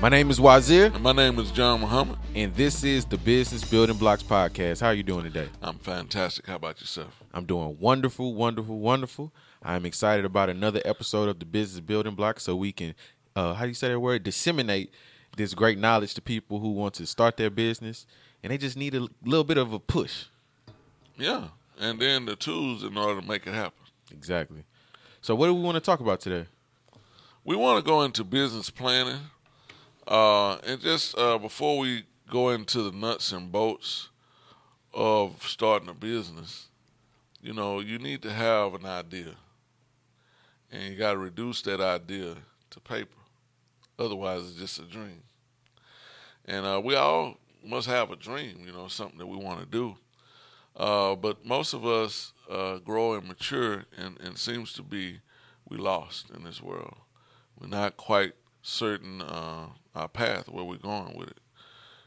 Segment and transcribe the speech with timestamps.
[0.00, 2.18] My name is Wazir, And my name is John Muhammad.
[2.34, 4.80] and this is the Business Building Blocks podcast.
[4.80, 5.48] How are you doing today?
[5.62, 6.46] I'm fantastic.
[6.46, 7.22] How about yourself?
[7.32, 9.32] I'm doing wonderful, wonderful, wonderful.
[9.62, 12.94] I'm excited about another episode of the Business Building Blocks so we can,
[13.36, 14.22] uh, how do you say that word?
[14.24, 14.92] Disseminate
[15.36, 18.04] this great knowledge to people who want to start their business
[18.42, 20.24] and they just need a little bit of a push.
[21.16, 21.48] Yeah.
[21.80, 23.84] And then the tools in order to make it happen.
[24.10, 24.64] Exactly.
[25.22, 26.48] So, what do we want to talk about today?
[27.44, 29.18] We want to go into business planning.
[30.06, 34.10] Uh, and just uh, before we go into the nuts and bolts
[34.94, 36.68] of starting a business,
[37.40, 39.34] you know, you need to have an idea.
[40.70, 42.36] And you got to reduce that idea
[42.70, 43.18] to paper.
[43.98, 45.22] Otherwise, it's just a dream.
[46.44, 49.66] And uh, we all must have a dream, you know, something that we want to
[49.66, 49.96] do.
[50.76, 55.18] Uh, but most of us uh, grow and mature, and, and seems to be
[55.68, 56.96] we lost in this world.
[57.62, 61.38] We're not quite certain uh, our path, where we're going with it.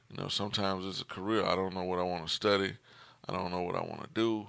[0.09, 1.45] You know, sometimes it's a career.
[1.45, 2.73] I don't know what I want to study.
[3.29, 4.47] I don't know what I want to do.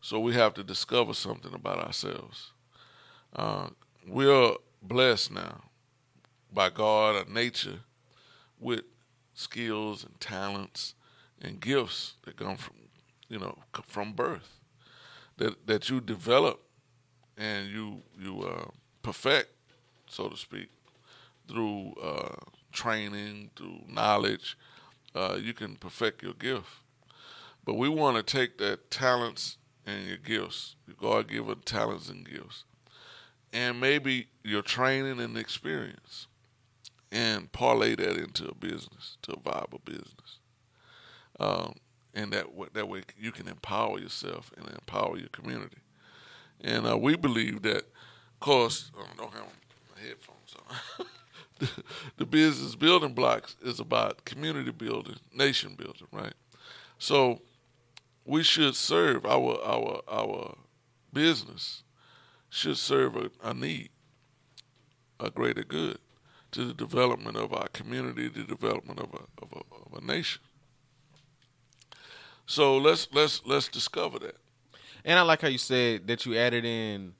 [0.00, 2.52] So we have to discover something about ourselves.
[3.36, 3.68] Uh,
[4.08, 5.64] we are blessed now
[6.50, 7.80] by God or nature
[8.58, 8.84] with
[9.34, 10.94] skills and talents
[11.42, 12.76] and gifts that come from,
[13.28, 14.60] you know, from birth
[15.36, 16.62] that that you develop
[17.36, 18.70] and you you uh,
[19.02, 19.50] perfect,
[20.08, 20.68] so to speak,
[21.48, 22.34] through uh,
[22.72, 24.56] training, through knowledge.
[25.14, 26.68] Uh, you can perfect your gift,
[27.64, 29.56] but we want to take that talents
[29.86, 32.64] and your gifts, your God-given talents and gifts,
[33.52, 36.26] and maybe your training and experience,
[37.10, 40.38] and parlay that into a business, to a viable business.
[41.40, 41.74] Um,
[42.14, 45.78] and that wa- that way you can empower yourself and empower your community.
[46.60, 49.46] And uh, we believe that, of course, I don't have
[49.98, 51.06] headphones on.
[52.16, 56.34] the, business building blocks is about community building, nation building, right?
[56.98, 57.40] So
[58.24, 60.56] we should serve our our our
[61.12, 61.82] business
[62.50, 63.90] should serve a, a need,
[65.20, 65.98] a greater good,
[66.52, 70.42] to the development of our community, the development of a of a, of a nation.
[72.46, 74.36] So let's let's let's discover that.
[75.04, 77.14] And I like how you said that you added in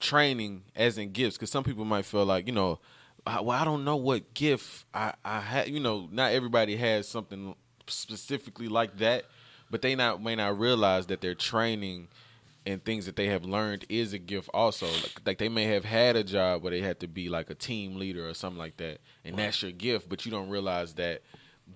[0.00, 2.78] training as in gifts because some people might feel like you know,
[3.26, 5.68] "I- well, I don't know what gift I I had.
[5.68, 7.54] You know, not everybody has something
[7.86, 9.24] specifically like that,
[9.70, 12.08] but they not may not realize that their training
[12.66, 14.86] and things that they have learned is a gift also.
[14.86, 17.54] Like, like they may have had a job where they had to be like a
[17.54, 21.22] team leader or something like that, and that's your gift, but you don't realize that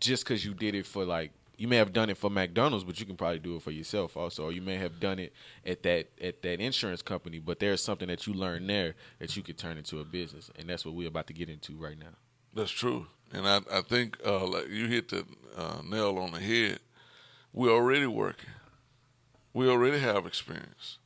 [0.00, 1.30] just because you did it for like
[1.60, 4.16] you may have done it for McDonald's, but you can probably do it for yourself
[4.16, 4.44] also.
[4.44, 5.34] Or you may have done it
[5.66, 9.42] at that at that insurance company, but there's something that you learned there that you
[9.42, 12.16] could turn into a business, and that's what we're about to get into right now.
[12.54, 16.40] That's true, and I I think uh, like you hit the uh, nail on the
[16.40, 16.78] head.
[17.52, 18.48] We're already working.
[19.52, 20.96] We already have experience.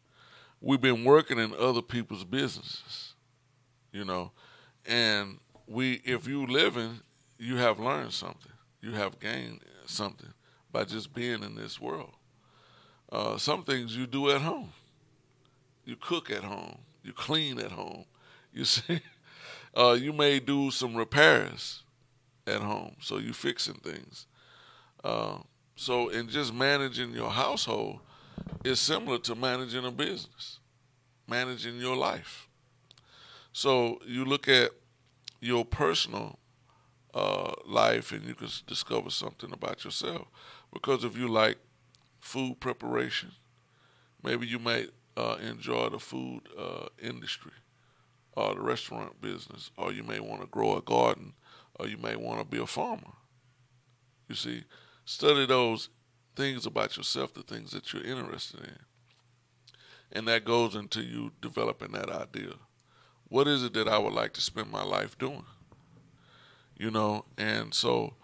[0.60, 3.14] We've been working in other people's businesses,
[3.90, 4.30] you know,
[4.86, 7.00] and we if you living,
[7.40, 8.52] you have learned something.
[8.80, 10.32] You have gained something
[10.74, 12.10] by just being in this world.
[13.10, 14.72] Uh, some things you do at home.
[15.84, 16.78] You cook at home.
[17.04, 18.04] You clean at home.
[18.52, 19.00] You see,
[19.76, 21.84] uh, you may do some repairs
[22.46, 24.26] at home, so you fixing things.
[25.04, 25.38] Uh,
[25.76, 28.00] so, in just managing your household
[28.64, 30.58] is similar to managing a business,
[31.28, 32.48] managing your life.
[33.52, 34.72] So you look at
[35.40, 36.38] your personal
[37.14, 40.26] uh, life, and you can discover something about yourself.
[40.74, 41.56] Because if you like
[42.20, 43.30] food preparation,
[44.22, 47.52] maybe you might uh, enjoy the food uh, industry
[48.32, 51.32] or the restaurant business, or you may want to grow a garden,
[51.76, 53.12] or you may want to be a farmer.
[54.28, 54.64] You see,
[55.04, 55.88] study those
[56.34, 58.78] things about yourself, the things that you're interested in.
[60.10, 62.54] And that goes into you developing that idea.
[63.28, 65.44] What is it that I would like to spend my life doing?
[66.76, 68.14] You know, and so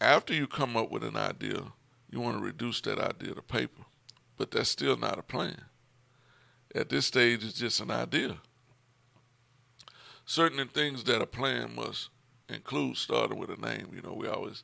[0.00, 1.72] after you come up with an idea,
[2.10, 3.82] you want to reduce that idea to paper.
[4.36, 5.60] But that's still not a plan.
[6.74, 8.38] At this stage, it's just an idea.
[10.24, 12.10] Certain things that a plan must
[12.48, 13.88] include, starting with a name.
[13.94, 14.62] You know, we always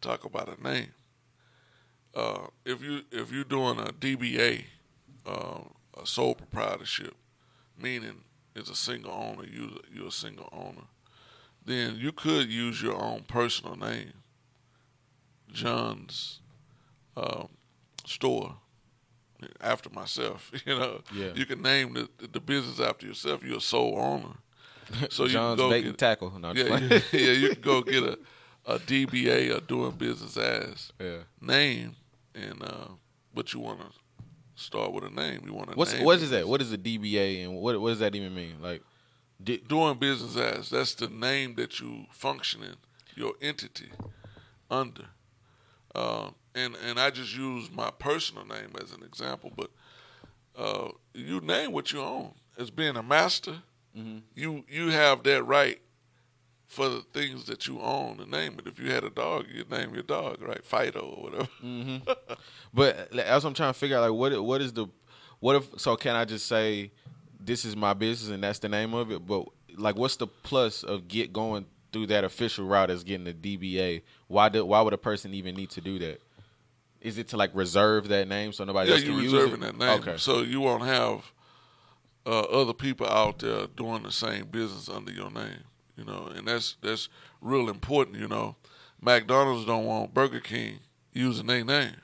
[0.00, 0.92] talk about a name.
[2.14, 4.64] Uh, if you if you're doing a DBA,
[5.26, 5.60] uh,
[6.00, 7.14] a sole proprietorship,
[7.80, 8.22] meaning
[8.54, 10.86] it's a single owner, you you're a single owner,
[11.64, 14.12] then you could use your own personal name,
[15.52, 16.40] John's
[17.18, 17.48] um,
[18.06, 18.54] store,
[19.60, 20.50] after myself.
[20.66, 21.32] You know, Yeah.
[21.34, 23.42] you can name the the business after yourself.
[23.44, 24.34] You're a sole owner,
[25.10, 26.38] So you John's can go get, and tackle.
[26.38, 28.18] No, yeah, yeah, yeah, you can go get a,
[28.66, 31.18] a DBA or doing business as yeah.
[31.40, 31.96] name,
[32.34, 32.88] and uh,
[33.34, 33.86] but you want to
[34.56, 35.42] start with a name.
[35.46, 36.48] You want to What's name what your is that?
[36.48, 38.56] What is a DBA and what what does that even mean?
[38.60, 38.82] Like,
[39.42, 42.76] di- doing business as that's the name that you function in
[43.14, 43.90] your entity
[44.70, 45.06] under
[45.94, 49.70] uh, and and i just use my personal name as an example but
[50.56, 53.62] uh, you name what you own as being a master
[53.96, 54.22] Mhm.
[54.34, 55.80] you you have that right
[56.66, 59.70] for the things that you own to name it if you had a dog you'd
[59.70, 61.96] name your dog right fido or whatever hmm
[62.74, 64.02] but as I'm trying to figure out.
[64.10, 64.86] Like, what what is the
[65.40, 65.80] what if?
[65.80, 66.90] So can I just say
[67.40, 69.26] this is my business and that's the name of it?
[69.26, 69.46] But
[69.76, 74.02] like, what's the plus of get going through that official route as getting the DBA?
[74.26, 76.20] Why do why would a person even need to do that?
[77.00, 79.62] Is it to like reserve that name so nobody yeah else you're can use reserving
[79.62, 79.66] it?
[79.66, 80.16] that name Okay.
[80.18, 81.32] so you won't have
[82.26, 85.62] uh, other people out there doing the same business under your name
[85.96, 87.08] you know and that's that's
[87.40, 88.56] real important you know
[89.00, 90.80] mcdonald's don't want burger king
[91.12, 91.96] using their name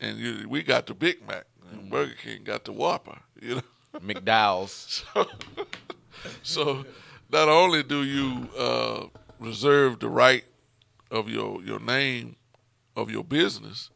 [0.00, 3.62] and you, we got the big mac and burger king got the whopper you know
[4.00, 5.04] McDowell's.
[6.42, 6.84] so
[7.30, 9.04] not only do you uh,
[9.38, 10.44] reserve the right
[11.10, 12.36] of your your name
[12.96, 13.90] of your business,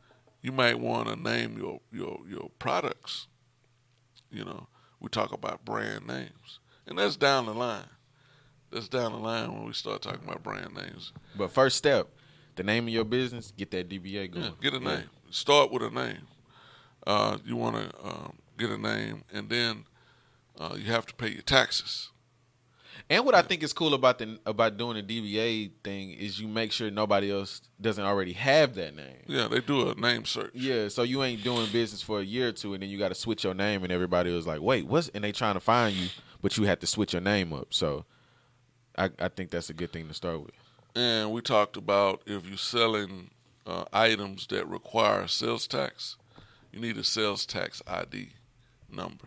[0.47, 3.27] you might want to name your your your products.
[4.31, 4.69] You know,
[5.01, 7.89] we talk about brand names, and that's down the line.
[8.71, 11.13] That's down the line when we start talking about brand names.
[11.37, 12.07] But first step,
[12.55, 14.45] the name of your business, get that DBA going.
[14.45, 15.11] Yeah, get a name.
[15.31, 16.29] Start with a name.
[17.05, 19.85] Uh, you want to um, get a name, and then
[20.61, 22.11] uh, you have to pay your taxes.
[23.09, 26.49] And what I think is cool about the about doing the DBA thing is you
[26.49, 29.23] make sure nobody else doesn't already have that name.
[29.27, 30.51] Yeah, they do a name search.
[30.55, 33.09] Yeah, so you ain't doing business for a year or two, and then you got
[33.09, 35.95] to switch your name, and everybody was like, "Wait, what's?" And they trying to find
[35.95, 36.09] you,
[36.43, 37.73] but you had to switch your name up.
[37.73, 38.05] So,
[38.97, 40.53] I, I think that's a good thing to start with.
[40.95, 43.31] And we talked about if you're selling
[43.67, 46.17] uh, items that require sales tax,
[46.73, 48.31] you need a sales tax ID
[48.91, 49.27] number.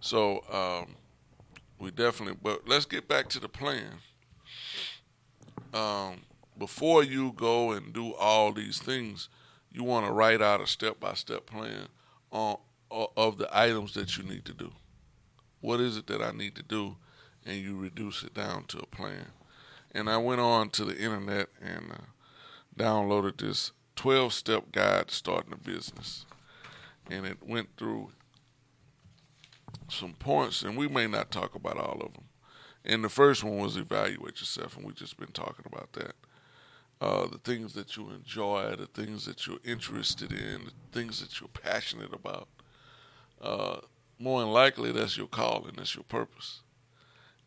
[0.00, 0.96] So um,
[1.82, 3.98] we definitely, but let's get back to the plan.
[5.74, 6.22] Um,
[6.58, 9.28] before you go and do all these things,
[9.70, 11.88] you want to write out a step-by-step plan
[12.30, 12.56] on
[13.16, 14.70] of the items that you need to do.
[15.60, 16.96] What is it that I need to do,
[17.46, 19.28] and you reduce it down to a plan
[19.94, 25.14] and I went on to the internet and uh, downloaded this 12 step guide to
[25.14, 26.24] starting a business.
[27.10, 28.12] And it went through
[29.88, 32.24] some points, and we may not talk about all of them.
[32.84, 36.14] And the first one was evaluate yourself, and we've just been talking about that.
[37.00, 41.40] Uh, the things that you enjoy, the things that you're interested in, the things that
[41.40, 42.48] you're passionate about.
[43.40, 43.78] Uh,
[44.18, 46.60] more than likely, that's your calling, that's your purpose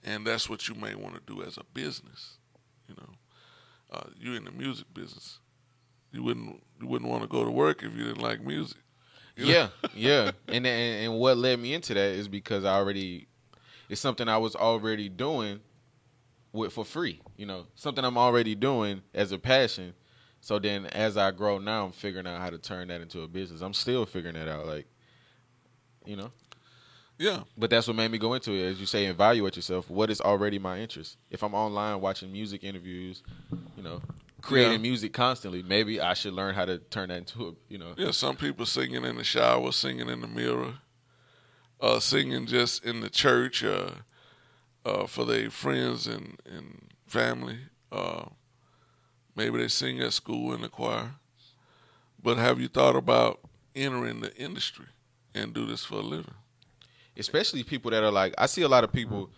[0.05, 2.37] and that's what you may want to do as a business.
[2.87, 3.09] You know,
[3.91, 5.39] uh, you're in the music business.
[6.11, 8.77] You wouldn't you wouldn't want to go to work if you didn't like music.
[9.37, 10.31] Yeah, yeah.
[10.47, 13.27] And, and and what led me into that is because I already
[13.89, 15.59] it's something I was already doing
[16.51, 17.21] with for free.
[17.37, 19.93] You know, something I'm already doing as a passion.
[20.41, 23.27] So then, as I grow now, I'm figuring out how to turn that into a
[23.27, 23.61] business.
[23.61, 24.67] I'm still figuring that out.
[24.67, 24.85] Like,
[26.05, 26.31] you know,
[27.17, 28.71] yeah, but that's what made me go into it.
[28.71, 29.89] As you say, evaluate yourself.
[29.89, 31.17] What is already my interest?
[31.31, 33.23] If I'm online watching music interviews,
[33.75, 34.01] you know,
[34.45, 34.77] creating Yeah.
[34.89, 38.11] music constantly, maybe I should learn how to turn that into a, you know, yeah.
[38.11, 40.75] Some people singing in the shower, singing in the mirror,
[41.81, 43.89] uh, singing just in the church, uh,
[44.85, 47.57] uh, for their friends and and family.
[47.91, 48.25] Uh,
[49.35, 51.11] maybe they sing at school in the choir.
[52.21, 53.39] But have you thought about
[53.75, 54.85] entering the industry
[55.33, 56.33] and do this for a living?
[57.17, 59.29] especially people that are like I see a lot of people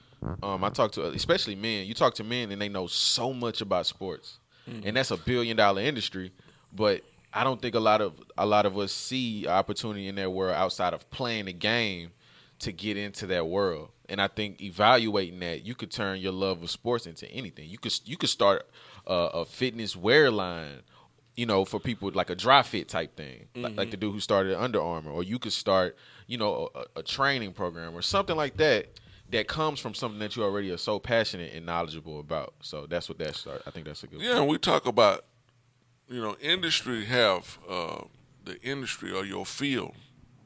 [0.41, 3.61] um I talk to especially men you talk to men and they know so much
[3.61, 4.39] about sports
[4.85, 6.31] and that's a billion dollar industry
[6.73, 7.01] but
[7.33, 10.55] I don't think a lot of a lot of us see opportunity in that world
[10.55, 12.11] outside of playing the game
[12.59, 13.89] to get into that world.
[14.09, 17.69] And I think evaluating that you could turn your love of sports into anything.
[17.69, 18.65] You could you could start
[19.05, 20.81] a, a fitness wear line
[21.35, 23.91] you know, for people like a dry fit type thing, like, like mm-hmm.
[23.91, 25.95] the dude who started Under Armour, or you could start,
[26.25, 28.87] you know, a, a training program or something like that
[29.31, 32.53] that comes from something that you already are so passionate and knowledgeable about.
[32.61, 33.61] So that's what that start.
[33.65, 34.21] I think that's a good.
[34.21, 35.25] Yeah, and we talk about,
[36.07, 38.03] you know, industry have uh,
[38.45, 39.95] the industry or your field.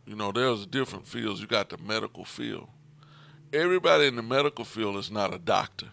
[0.05, 1.41] You know, there's different fields.
[1.41, 2.67] You got the medical field.
[3.53, 5.89] Everybody in the medical field is not a doctor.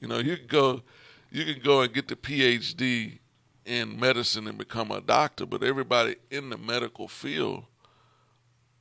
[0.00, 0.82] You know, you can go,
[1.30, 3.18] you can go and get the PhD
[3.64, 7.64] in medicine and become a doctor, but everybody in the medical field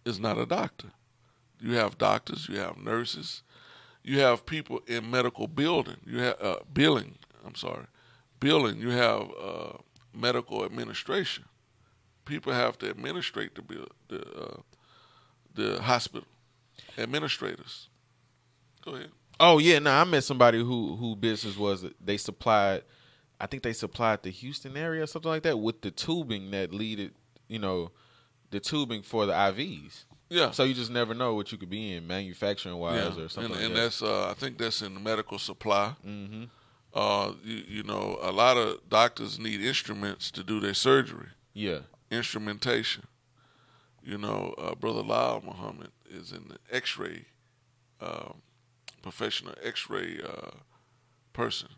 [0.06, 0.92] is not a doctor.
[1.64, 3.42] You have doctors, you have nurses,
[4.04, 5.96] You have people in medical building.
[6.06, 7.16] You have uh, billing.
[7.46, 7.86] I'm sorry,
[8.42, 8.82] billing.
[8.82, 9.78] You have uh,
[10.14, 11.46] medical administration.
[12.26, 14.62] People have to administrate the bill, the uh,
[15.54, 16.28] the hospital
[16.98, 17.88] administrators.
[18.84, 19.12] Go ahead.
[19.40, 22.84] Oh yeah, no, I met somebody who who business was they supplied.
[23.40, 26.74] I think they supplied the Houston area or something like that with the tubing that
[26.74, 27.14] leaded,
[27.48, 27.92] you know,
[28.52, 30.04] the tubing for the IVs.
[30.30, 30.52] Yeah.
[30.52, 33.24] So you just never know what you could be in manufacturing wise yeah.
[33.24, 33.44] or something.
[33.44, 33.82] And, like and that.
[33.82, 35.96] that's uh, I think that's in the medical supply.
[36.06, 36.46] Mm-hmm.
[36.94, 41.30] Uh, you, you know, a lot of doctors need instruments to do their surgery.
[41.54, 41.80] Yeah.
[42.12, 43.06] Instrumentation.
[44.04, 47.26] You know, uh, Brother Lyle Muhammad is in the X-ray,
[48.02, 48.42] um,
[49.02, 50.52] professional X-ray uh,
[51.32, 51.70] person,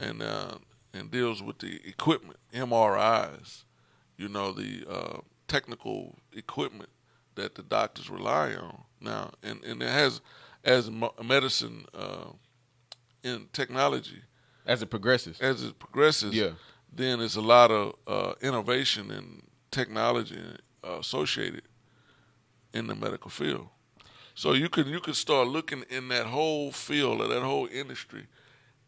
[0.00, 0.58] and uh,
[0.92, 3.64] and deals with the equipment, MRIs.
[4.16, 5.18] You know, the uh,
[5.48, 6.90] technical equipment
[7.36, 10.20] that the doctors rely on now, and and it has
[10.64, 10.90] as
[11.22, 12.30] medicine uh,
[13.22, 14.22] in technology
[14.66, 15.40] as it progresses.
[15.40, 16.50] As it progresses, yeah.
[16.96, 20.38] Then there's a lot of uh, innovation and technology
[20.84, 21.62] uh, associated
[22.72, 23.68] in the medical field.
[24.34, 28.26] So you can you can start looking in that whole field or that whole industry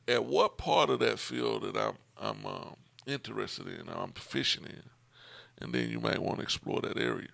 [0.08, 2.70] at what part of that field that I'm I'm uh,
[3.06, 4.82] interested in, I'm proficient in,
[5.60, 7.28] and then you might want to explore that area.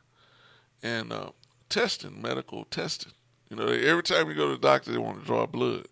[0.82, 1.30] And uh,
[1.68, 3.12] testing, medical testing.
[3.48, 5.86] You know, every time you go to the doctor, they want to draw blood.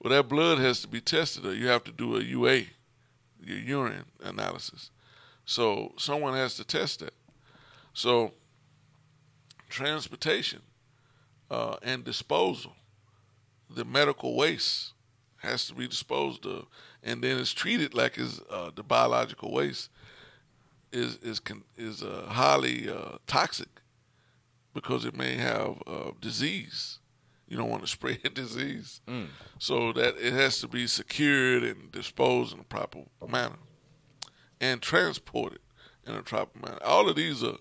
[0.00, 2.62] Well, that blood has to be tested, or you have to do a UA,
[3.44, 4.90] your urine analysis.
[5.44, 7.14] So someone has to test that.
[7.94, 8.32] So
[9.68, 10.60] transportation
[11.50, 12.72] uh, and disposal,
[13.70, 14.92] the medical waste
[15.38, 16.66] has to be disposed of,
[17.02, 19.90] and then it's treated like it's uh, the biological waste
[20.92, 21.40] is is
[21.76, 23.81] is uh, highly uh, toxic
[24.74, 26.98] because it may have uh, disease.
[27.48, 29.28] You don't want to spread disease, mm.
[29.58, 33.58] so that it has to be secured and disposed in a proper manner,
[34.60, 35.60] and transported
[36.06, 36.82] in a proper manner.
[36.84, 37.58] All of these are,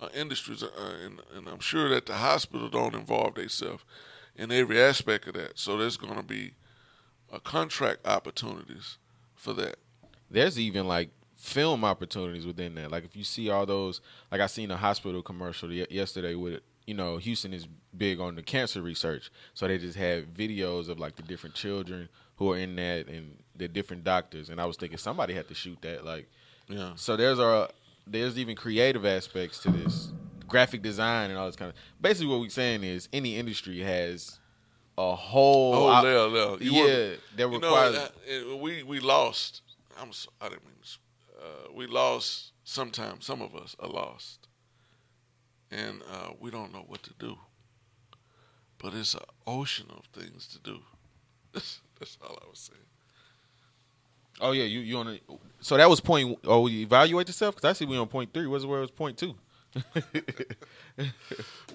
[0.00, 0.68] are industries, uh,
[1.04, 3.84] and, and, I'm sure that the hospital don't involve themselves
[4.36, 5.58] in every aspect of that.
[5.58, 6.54] So there's going to be
[7.32, 8.98] uh, contract opportunities
[9.34, 9.76] for that.
[10.30, 11.10] There's even like
[11.44, 12.90] film opportunities within that.
[12.90, 14.00] Like if you see all those,
[14.32, 18.42] like I seen a hospital commercial yesterday with you know Houston is big on the
[18.42, 22.74] cancer research, so they just had videos of like the different children who are in
[22.76, 24.48] that and the different doctors.
[24.48, 26.04] And I was thinking somebody had to shoot that.
[26.04, 26.30] Like,
[26.66, 26.92] yeah.
[26.96, 27.68] So there's a
[28.06, 30.12] there's even creative aspects to this,
[30.48, 31.76] graphic design and all this kind of.
[32.00, 34.38] Basically, what we're saying is any industry has
[34.96, 35.74] a whole.
[35.74, 36.56] Oh, op- yeah, yeah.
[36.58, 37.96] You yeah, that requires.
[37.96, 39.60] Know, we we lost.
[40.00, 40.10] I'm.
[40.40, 40.74] I didn't mean.
[41.44, 42.52] Uh, we lost.
[42.64, 44.48] Sometimes some of us are lost,
[45.70, 47.36] and uh, we don't know what to do.
[48.78, 50.78] But it's an ocean of things to do.
[51.52, 52.80] That's, that's all I was saying.
[54.40, 55.20] Oh yeah, you you on a,
[55.60, 56.36] so that was point.
[56.44, 58.48] Oh, you evaluate yourself because I see we on point three.
[58.48, 59.36] What's where it was point two?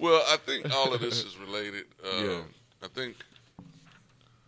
[0.00, 1.86] well, I think all of this is related.
[2.20, 2.40] Yeah.
[2.82, 3.16] I think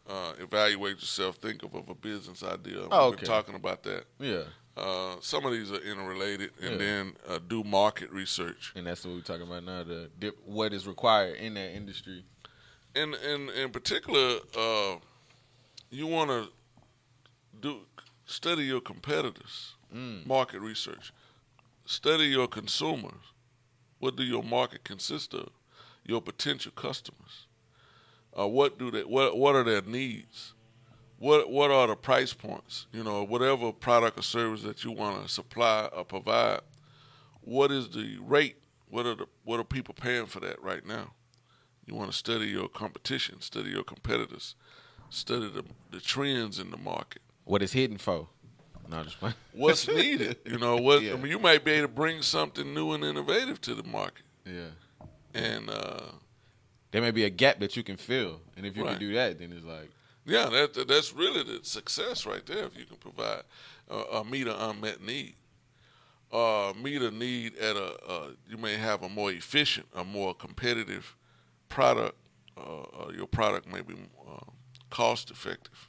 [0.08, 1.36] uh, evaluate yourself.
[1.36, 2.86] Think of, of a business idea.
[2.90, 3.16] Oh, We've okay.
[3.16, 4.04] been talking about that.
[4.18, 4.42] Yeah.
[4.76, 6.76] Uh, some of these are interrelated, and Yeah.
[6.78, 8.72] then uh, do market research.
[8.74, 9.82] And that's what we're talking about now.
[9.84, 12.24] The dip, what is required in that industry.
[12.94, 14.96] And in in particular, uh,
[15.90, 16.48] you want to
[17.60, 17.80] do
[18.24, 19.74] study your competitors.
[19.94, 20.26] Mm.
[20.26, 21.12] Market research.
[21.84, 23.32] Study your consumers.
[23.98, 25.50] What do your market consist of?
[26.04, 27.46] Your potential customers.
[28.38, 29.04] Uh, what do they?
[29.04, 30.54] What What are their needs?
[31.22, 32.86] What What are the price points?
[32.92, 36.62] You know, whatever product or service that you want to supply or provide.
[37.42, 38.56] What is the rate?
[38.90, 41.12] What are the What are people paying for that right now?
[41.86, 44.56] You want to study your competition, study your competitors,
[45.10, 45.62] study the
[45.92, 47.22] the trends in the market.
[47.44, 48.26] What is hidden for?
[48.88, 49.36] No, just playing.
[49.52, 50.38] What's needed?
[50.44, 51.02] You know what?
[51.02, 51.12] Yeah.
[51.12, 54.24] I mean, you might be able to bring something new and innovative to the market,
[54.44, 54.70] Yeah.
[55.34, 56.10] and uh,
[56.90, 58.98] There may be a gap that you can fill, and if you Right.
[58.98, 59.88] can do that, then it's like
[60.24, 62.64] yeah, that that's really the success right there.
[62.64, 63.42] If you can provide
[63.90, 65.34] uh, uh, meet an unmet need,
[66.32, 70.34] uh, meet a need at a uh, you may have a more efficient, a more
[70.34, 71.16] competitive
[71.68, 72.16] product.
[72.56, 73.94] Uh, uh, your product may be
[74.28, 74.44] uh,
[74.90, 75.88] cost effective,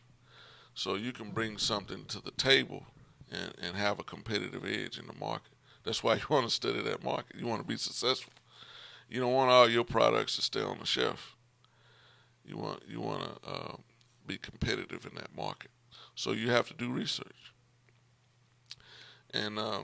[0.73, 2.83] so you can bring something to the table
[3.31, 5.51] and, and have a competitive edge in the market.
[5.83, 7.35] That's why you want to study that market.
[7.37, 8.33] You want to be successful.
[9.09, 11.35] You don't want all your products to stay on the shelf.
[12.45, 13.77] You want you want to
[14.27, 15.71] be competitive in that market.
[16.15, 17.53] So you have to do research.
[19.33, 19.83] And uh,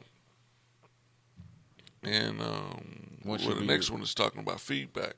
[2.03, 5.15] and um, What well, the next one is talking about feedback.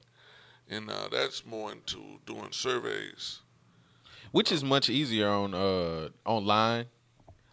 [0.70, 3.40] and uh, that's more into doing surveys.
[4.32, 6.86] which is much easier on uh online.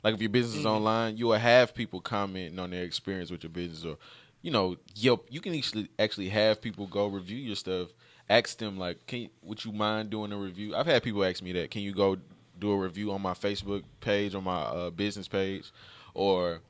[0.05, 0.61] Like if your business Mm-hmm.
[0.61, 3.97] is online, you will have people commenting on their experience with your business, or
[4.43, 5.27] you know, Yelp.
[5.31, 7.89] You can actually actually have people go review your stuff.
[8.31, 11.43] Ask them like, "Can you, would you mind doing a review?" I've had people ask
[11.43, 11.71] me that.
[11.71, 12.17] Can you go
[12.59, 15.71] do a review on my Facebook page, or my uh, business page,
[16.15, 16.61] or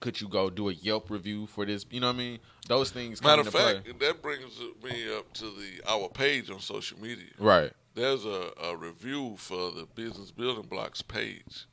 [0.00, 1.86] could you go do a Yelp review for this?
[1.90, 2.38] You know what I mean?
[2.68, 3.94] Those things Matter of fact, play.
[3.98, 7.24] that brings me up to the our page on social media.
[7.38, 7.72] Right.
[7.94, 11.66] There's a, a review for the Business Building Blocks page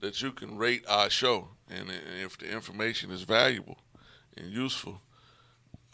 [0.00, 3.78] that you can rate our show, and, and if the information is valuable
[4.36, 5.00] and useful,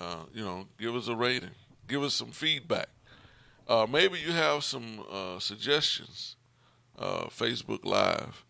[0.00, 1.50] uh, you know, give us a rating,
[1.86, 2.88] give us some feedback.
[3.68, 6.36] Uh, maybe you have some uh, suggestions,
[6.98, 8.44] uh, Facebook Live,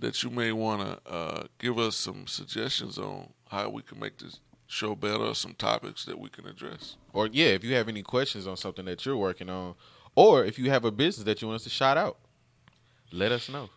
[0.00, 4.18] that you may want to uh, give us some suggestions on how we can make
[4.18, 6.96] this show better, or some topics that we can address.
[7.12, 9.74] Or yeah, if you have any questions on something that you're working on,
[10.14, 12.18] or if you have a business that you want us to shout out,
[13.12, 13.70] let us know.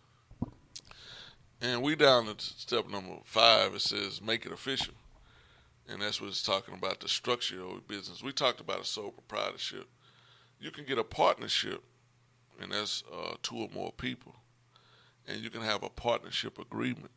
[1.60, 3.74] And we down to step number five.
[3.74, 4.94] It says make it official,
[5.92, 8.22] and that's what it's talking about the structure of business.
[8.22, 9.86] We talked about a sole proprietorship.
[10.58, 11.82] You can get a partnership,
[12.60, 14.34] and that's uh, two or more people,
[15.28, 17.10] and you can have a partnership agreement.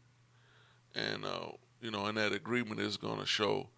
[0.93, 1.51] And uh,
[1.81, 3.69] you know, in that agreement is going to show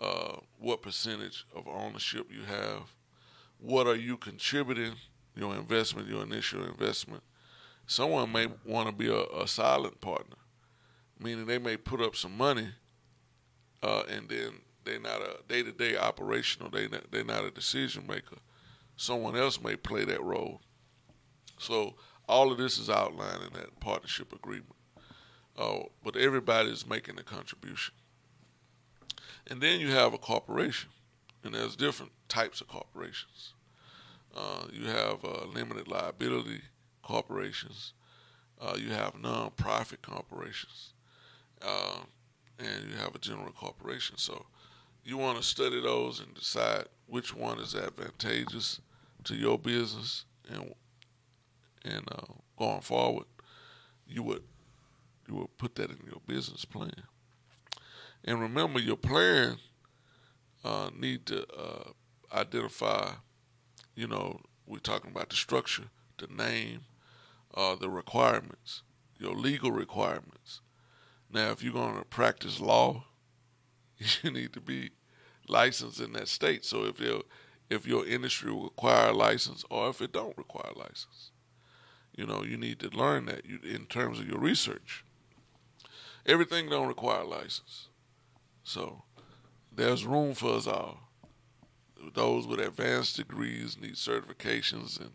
[0.00, 2.82] uh, what percentage of ownership you have,
[3.58, 4.92] what are you contributing,
[5.34, 7.22] your investment, your initial investment.
[7.86, 10.36] Someone may want to be a, a silent partner,
[11.18, 12.68] meaning they may put up some money,
[13.82, 14.52] uh, and then
[14.84, 16.70] they're not a day-to-day operational.
[16.70, 18.36] They not, they're not a decision maker.
[18.96, 20.60] Someone else may play that role.
[21.58, 21.94] So
[22.28, 24.74] all of this is outlined in that partnership agreement.
[25.56, 27.94] Uh, but everybody is making a contribution.
[29.48, 30.90] And then you have a corporation,
[31.44, 33.54] and there's different types of corporations.
[34.36, 36.60] Uh, you have uh, limited liability
[37.02, 37.92] corporations.
[38.60, 40.92] Uh, you have non-profit corporations,
[41.62, 42.00] uh,
[42.58, 44.16] and you have a general corporation.
[44.18, 44.46] So
[45.04, 48.80] you want to study those and decide which one is advantageous
[49.24, 50.74] to your business, and
[51.84, 53.26] and uh, going forward,
[54.06, 54.42] you would
[55.28, 57.02] you would put that in your business plan.
[58.24, 59.58] And remember, your plan
[60.64, 61.90] uh, need to uh,
[62.32, 63.12] identify.
[63.94, 65.84] You know, we're talking about the structure,
[66.18, 66.80] the name,
[67.54, 68.82] uh, the requirements,
[69.18, 70.60] your legal requirements.
[71.36, 73.04] Now, if you're going to practice law,
[74.22, 74.92] you need to be
[75.46, 76.64] licensed in that state.
[76.64, 77.24] So if your
[77.68, 81.32] if your industry require a license or if it don't require a license,
[82.16, 85.04] you know, you need to learn that you, in terms of your research.
[86.24, 87.88] Everything don't require a license.
[88.64, 89.02] So
[89.70, 91.00] there's room for us all.
[92.14, 95.10] Those with advanced degrees need certifications and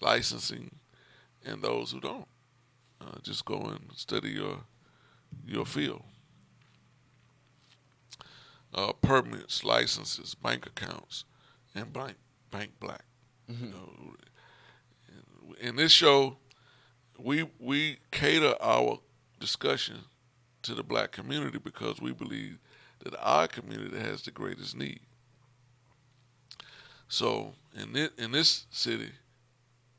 [0.00, 0.74] licensing,
[1.44, 2.26] and those who don't,
[3.00, 4.64] uh, just go and study your
[5.44, 6.02] your field.
[8.74, 11.24] Uh, permits, licenses, bank accounts,
[11.74, 12.16] and bank
[12.50, 13.04] bank black.
[13.48, 14.14] You know,
[15.60, 16.36] in this show,
[17.18, 19.00] we we cater our
[19.40, 19.96] discussion
[20.62, 22.58] to the black community because we believe
[23.04, 25.00] that our community has the greatest need.
[27.08, 29.12] So in this, in this city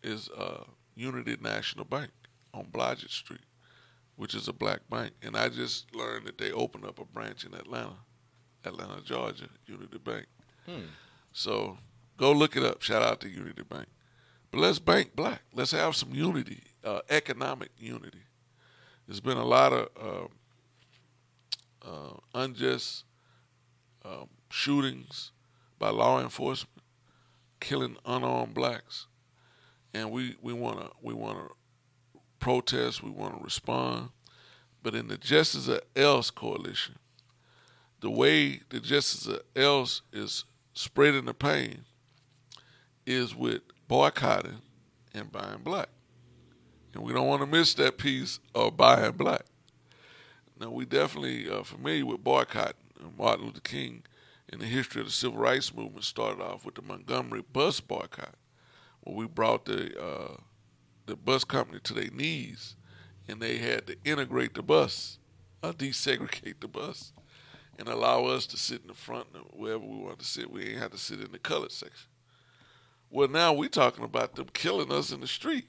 [0.03, 0.63] is uh,
[0.95, 2.11] Unity National Bank
[2.53, 3.39] on Blodgett Street,
[4.17, 7.45] which is a black bank, and I just learned that they opened up a branch
[7.45, 7.95] in Atlanta,
[8.65, 10.25] Atlanta, Georgia, Unity Bank.
[10.65, 10.87] Hmm.
[11.31, 11.77] So
[12.17, 12.81] go look it up.
[12.81, 13.87] Shout out to Unity Bank.
[14.51, 15.41] But let's bank black.
[15.53, 18.23] Let's have some unity, uh, economic unity.
[19.05, 20.29] There's been a lot of
[21.85, 23.03] uh, uh, unjust
[24.03, 25.31] um, shootings
[25.77, 26.81] by law enforcement,
[27.59, 29.07] killing unarmed blacks,
[29.93, 31.53] and we we want to we want to
[32.39, 33.03] protest.
[33.03, 34.09] We want to respond.
[34.83, 36.95] But in the Justice or Else coalition,
[37.99, 41.85] the way the Justice or Else is spreading the pain
[43.05, 44.61] is with boycotting
[45.13, 45.89] and buying black.
[46.93, 49.45] And we don't want to miss that piece of buying black.
[50.59, 52.73] Now, we definitely are familiar with boycotting.
[53.17, 54.03] Martin Luther King,
[54.51, 58.35] in the history of the civil rights movement, started off with the Montgomery bus boycott,
[59.01, 60.37] where we brought the uh,
[61.07, 62.75] the bus company to their knees,
[63.27, 65.17] and they had to integrate the bus,
[65.63, 67.13] uh, desegregate the bus,
[67.79, 70.51] and allow us to sit in the front wherever we wanted to sit.
[70.51, 72.09] We ain't had to sit in the colored section.
[73.09, 75.65] Well, now we're talking about them killing us in the street.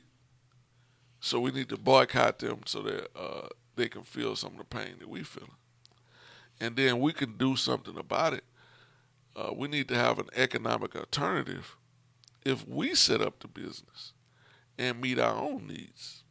[1.20, 4.64] So we need to boycott them so that uh, they can feel some of the
[4.64, 5.48] pain that we feel.
[6.60, 8.44] And then we can do something about it
[9.38, 11.76] uh, we need to have an economic alternative
[12.44, 14.12] if we set up the business
[14.78, 16.22] and meet our own needs.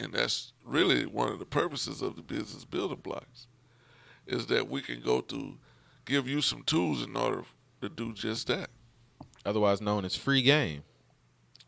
[0.00, 3.46] And that's really one of the purposes of the business building blocks
[4.26, 5.56] is that we can go to
[6.04, 7.44] give you some tools in order
[7.80, 8.70] to do just that.
[9.46, 10.82] Otherwise known as free game.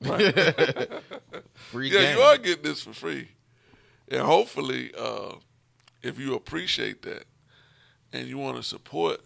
[0.02, 2.16] free Yeah, game.
[2.16, 3.28] you are getting this for free.
[4.08, 5.34] And hopefully, uh,
[6.02, 7.24] if you appreciate that
[8.12, 9.20] and you want to support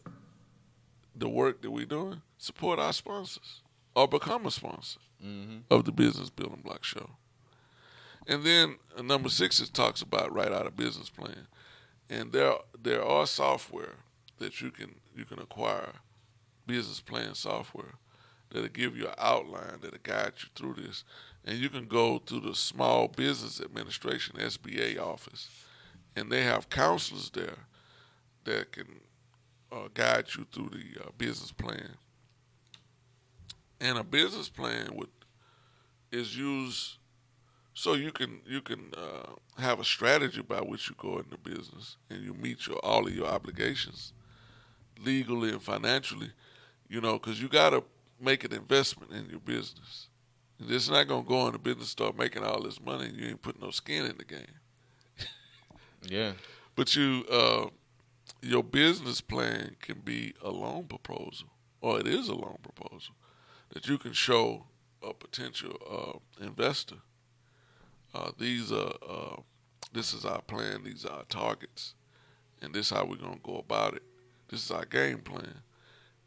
[1.15, 3.63] the work that we're doing, support our sponsors
[3.95, 5.01] or become a sponsor
[5.71, 7.11] of the Business Building Block Show.
[8.27, 11.47] And then uh, number six, is talks about write out a business plan.
[12.09, 13.97] And there there are software
[14.39, 15.93] that you can you can acquire,
[16.67, 17.95] business plan software
[18.51, 21.05] that'll give you an outline that'll guide you through this.
[21.45, 25.49] And you can go to the Small Business Administration SBA office,
[26.15, 27.67] and they have counselors there
[28.45, 29.01] that can
[29.73, 31.97] uh, guide you through the uh, business plan.
[33.81, 35.09] And a business plan would
[36.13, 36.97] is used
[37.75, 41.97] so you can you can uh, have a strategy by which you go into business
[42.11, 44.13] and you meet your all of your obligations
[45.03, 46.31] legally and financially.
[46.89, 47.85] You know, because you got to
[48.21, 50.09] make an investment in your business.
[50.59, 53.29] You're just not gonna go in the business start making all this money and you
[53.29, 54.59] ain't putting no skin in the game.
[56.03, 56.33] yeah.
[56.75, 57.67] But you, uh,
[58.43, 61.49] your business plan can be a loan proposal,
[61.81, 63.15] or it is a loan proposal
[63.73, 64.65] that you can show
[65.03, 65.77] a potential
[66.41, 66.97] uh, investor.
[68.15, 69.37] Uh, these are, uh,
[69.93, 70.85] this is our plan.
[70.85, 71.95] These are our targets,
[72.61, 74.03] and this is how we're gonna go about it.
[74.49, 75.63] This is our game plan,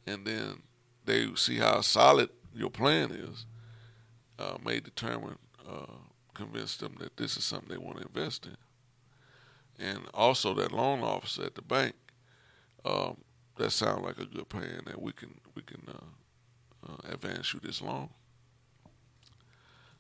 [0.07, 0.61] and then
[1.05, 3.45] they see how solid your plan is.
[4.39, 5.37] Uh, may determine,
[5.69, 5.85] uh,
[6.33, 8.57] convince them that this is something they want to invest in
[9.79, 11.95] and also that loan officer at the bank.
[12.85, 13.17] Um,
[13.57, 15.81] that sounds like a good plan that we can we can
[16.87, 18.09] uh, advance you this loan.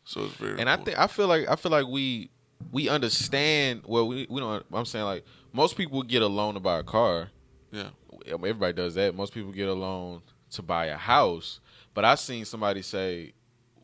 [0.05, 2.29] So it's very And I think I feel like I feel like we
[2.71, 3.83] we understand.
[3.85, 4.65] Well, we we don't.
[4.71, 7.29] I'm saying like most people get a loan to buy a car.
[7.71, 7.89] yeah
[8.27, 9.15] Everybody does that.
[9.15, 11.59] Most people get a loan to buy a house.
[11.93, 13.33] But I seen somebody say,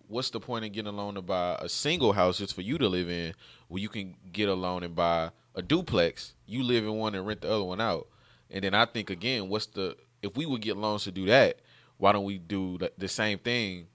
[0.07, 2.77] "What's the point in getting a loan to buy a single house just for you
[2.77, 3.33] to live in?
[3.69, 6.33] Well, you can get a loan and buy a duplex.
[6.45, 8.07] You live in one and rent the other one out."
[8.51, 11.59] And then I think again, what's the if we would get loans to do that?
[11.99, 13.87] Why don't we do the, the same thing?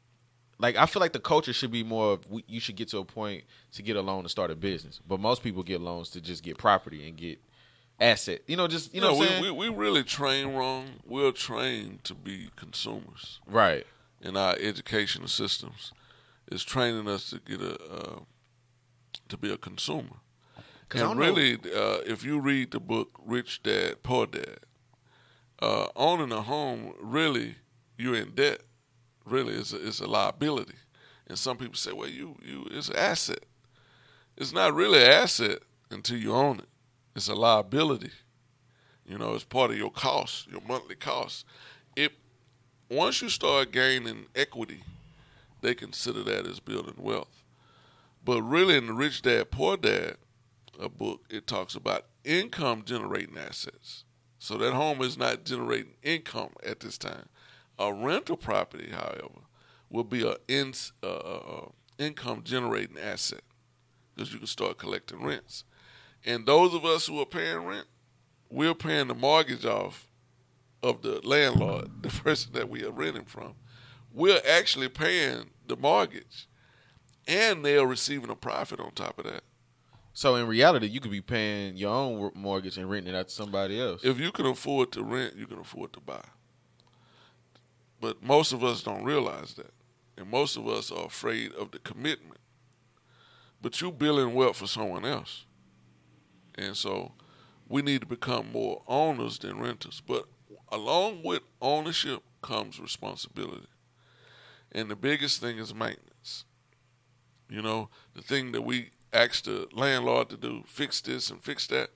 [0.59, 2.99] Like I feel like the culture should be more of we, you should get to
[2.99, 6.11] a point to get a loan to start a business, but most people get loans
[6.11, 7.41] to just get property and get
[8.01, 8.43] asset.
[8.47, 10.87] You know, just you know no, what I'm we, we we really train wrong.
[11.05, 13.87] We're trained to be consumers right.
[14.21, 15.93] in our educational systems.
[16.53, 18.19] is training us to get a uh,
[19.29, 20.17] to be a consumer.
[20.93, 24.61] And really, uh, if you read the book Rich Dad Poor Dad,
[25.61, 27.57] uh, owning a home really
[27.97, 28.61] you're in debt.
[29.25, 30.75] Really, it's a, a liability.
[31.27, 33.45] And some people say, well, you you it's an asset.
[34.37, 36.69] It's not really an asset until you own it.
[37.15, 38.11] It's a liability.
[39.07, 41.47] You know, it's part of your cost, your monthly cost.
[41.97, 42.13] If
[42.91, 44.83] once you start gaining equity,
[45.61, 47.45] they consider that as building wealth.
[48.25, 50.17] But really, in the Rich Dad Poor Dad
[50.79, 54.05] a book, it talks about income generating assets.
[54.39, 57.29] So that home is not generating income at this time.
[57.79, 59.43] A rental property, however,
[59.91, 63.43] will be an in, uh, uh, income generating asset
[64.15, 65.65] because you can start collecting rents.
[66.25, 67.87] And those of us who are paying rent,
[68.51, 70.09] we're paying the mortgage off
[70.83, 73.55] of the landlord, the person that we are renting from.
[74.13, 76.47] We're actually paying the mortgage,
[77.27, 79.43] and they are receiving a profit on top of that.
[80.13, 83.35] So in reality, you could be paying your own mortgage and renting it out to
[83.35, 84.05] somebody else.
[84.05, 86.23] If you can afford to rent, you can afford to buy.
[88.01, 89.73] But most of us don't realize that.
[90.17, 92.41] And most of us are afraid of the commitment.
[93.61, 95.47] But you're building wealth for someone else.
[96.55, 97.13] And so
[97.69, 100.03] we need to become more owners than renters.
[100.07, 100.27] But
[100.71, 103.67] along with ownership comes responsibility.
[104.73, 106.45] And the biggest thing is maintenance.
[107.49, 111.67] You know, the thing that we ask the landlord to do, fix this and fix
[111.69, 111.91] that.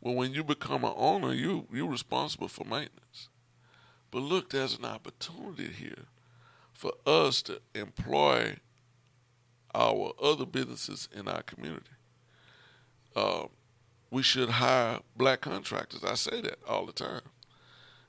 [0.00, 3.28] Well, when you become an owner, you you're responsible for maintenance.
[4.14, 6.04] But look, there's an opportunity here
[6.72, 8.58] for us to employ
[9.74, 11.90] our other businesses in our community.
[13.16, 13.46] Uh,
[14.12, 16.04] we should hire black contractors.
[16.04, 17.22] I say that all the time.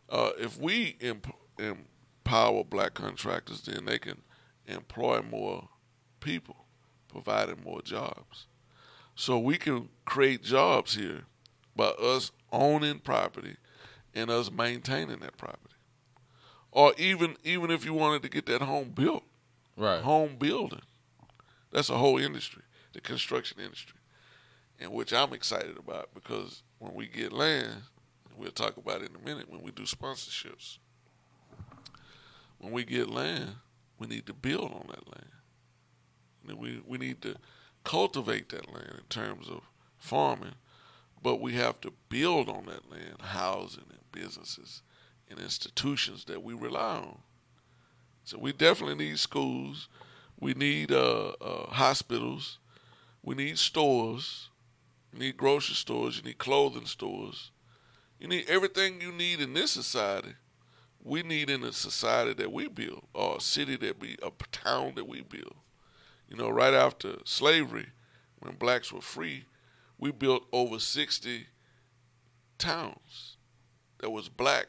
[0.07, 4.21] Uh, if we emp- empower black contractors, then they can
[4.67, 5.69] employ more
[6.19, 6.67] people,
[7.07, 8.45] providing more jobs.
[9.15, 11.23] So we can create jobs here
[11.75, 13.55] by us owning property
[14.13, 15.74] and us maintaining that property.
[16.75, 19.23] Or even even if you wanted to get that home built,
[19.77, 20.03] Right.
[20.03, 20.81] home building.
[21.71, 23.97] That's a whole industry, the construction industry,
[24.79, 27.83] and which I'm excited about because when we get land,
[28.37, 30.77] we'll talk about it in a minute when we do sponsorships.
[32.59, 33.55] When we get land,
[33.97, 35.31] we need to build on that land.
[36.47, 37.35] And we we need to
[37.85, 39.61] cultivate that land in terms of
[39.97, 40.55] farming,
[41.23, 44.81] but we have to build on that land, housing and businesses
[45.35, 47.17] and institutions that we rely on.
[48.23, 49.87] So we definitely need schools.
[50.39, 52.59] We need uh, uh, hospitals.
[53.21, 54.49] We need stores.
[55.13, 56.17] You need grocery stores.
[56.17, 57.51] You need clothing stores.
[58.19, 60.33] You need everything you need in this society.
[61.03, 64.93] We need in a society that we build, or a city that we, a town
[64.95, 65.53] that we build.
[66.27, 67.87] You know, right after slavery,
[68.39, 69.45] when blacks were free,
[69.99, 71.45] we built over 60
[72.57, 73.37] towns
[73.99, 74.67] that was black,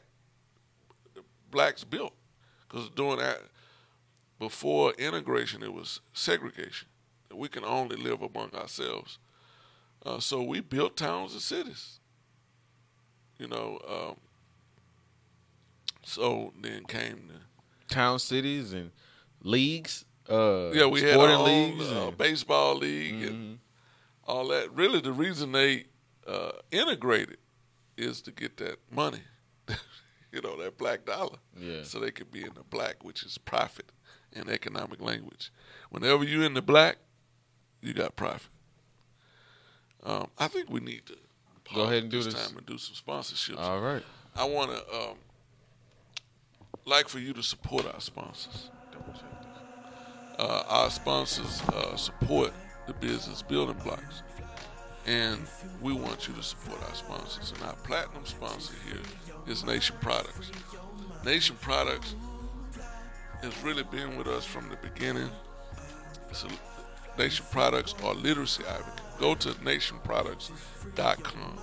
[1.51, 2.13] blacks built.
[2.67, 3.41] Because during that,
[4.39, 6.87] before integration, it was segregation.
[7.33, 9.17] We can only live among ourselves.
[10.05, 11.99] Uh, so we built towns and cities.
[13.39, 14.15] You know, um,
[16.03, 18.91] so then came the Town cities and
[19.43, 20.03] leagues.
[20.29, 21.89] Uh, yeah, we had our own, leagues.
[21.91, 23.59] uh, and- baseball league and Mhm.
[24.25, 24.73] all that.
[24.73, 25.85] Really, the reason they
[26.25, 27.37] uh, integrated
[27.95, 29.21] is to get that money,
[30.31, 31.83] you know, that black dollar, Yeah.
[31.83, 33.91] so they could be in the black, which is profit
[34.33, 35.51] in economic language.
[35.89, 36.97] Whenever you're in the black,
[37.81, 38.49] you got profit.
[40.03, 41.17] Um, I think we need to
[41.73, 42.47] Go ahead and do this this.
[42.47, 43.59] time and do some sponsorships.
[43.59, 44.03] All right.
[44.35, 45.17] I want to um,
[46.85, 48.69] like for you to support our sponsors.
[50.37, 52.53] Uh, our sponsors uh, support
[52.85, 54.21] the business building blocks,
[55.07, 55.39] and
[55.81, 57.53] we want you to support our sponsors.
[57.53, 58.99] And our platinum sponsor here
[59.47, 60.51] is Nation Products.
[61.25, 62.13] Nation Products
[63.41, 65.29] has really been with us from the beginning.
[66.33, 66.47] So
[67.17, 69.01] Nation Products are literacy advocates.
[69.17, 71.57] Go to nationproducts.com.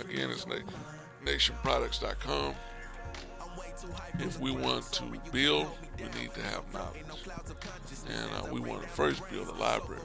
[0.00, 0.56] Again, it's na-
[1.24, 2.54] nationproducts.com.
[4.20, 7.02] If we want to build, we need to have knowledge.
[8.08, 10.02] And uh, we want to first build a library.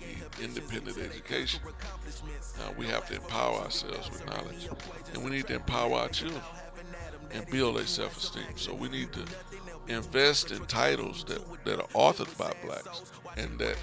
[0.00, 1.60] We, need independent education.
[2.60, 4.68] Uh, we have to empower ourselves with knowledge.
[5.14, 6.42] And we need to empower our children
[7.32, 8.56] and build their self-esteem.
[8.56, 9.24] So we need to
[9.88, 13.76] invest in titles that, that are authored by blacks and that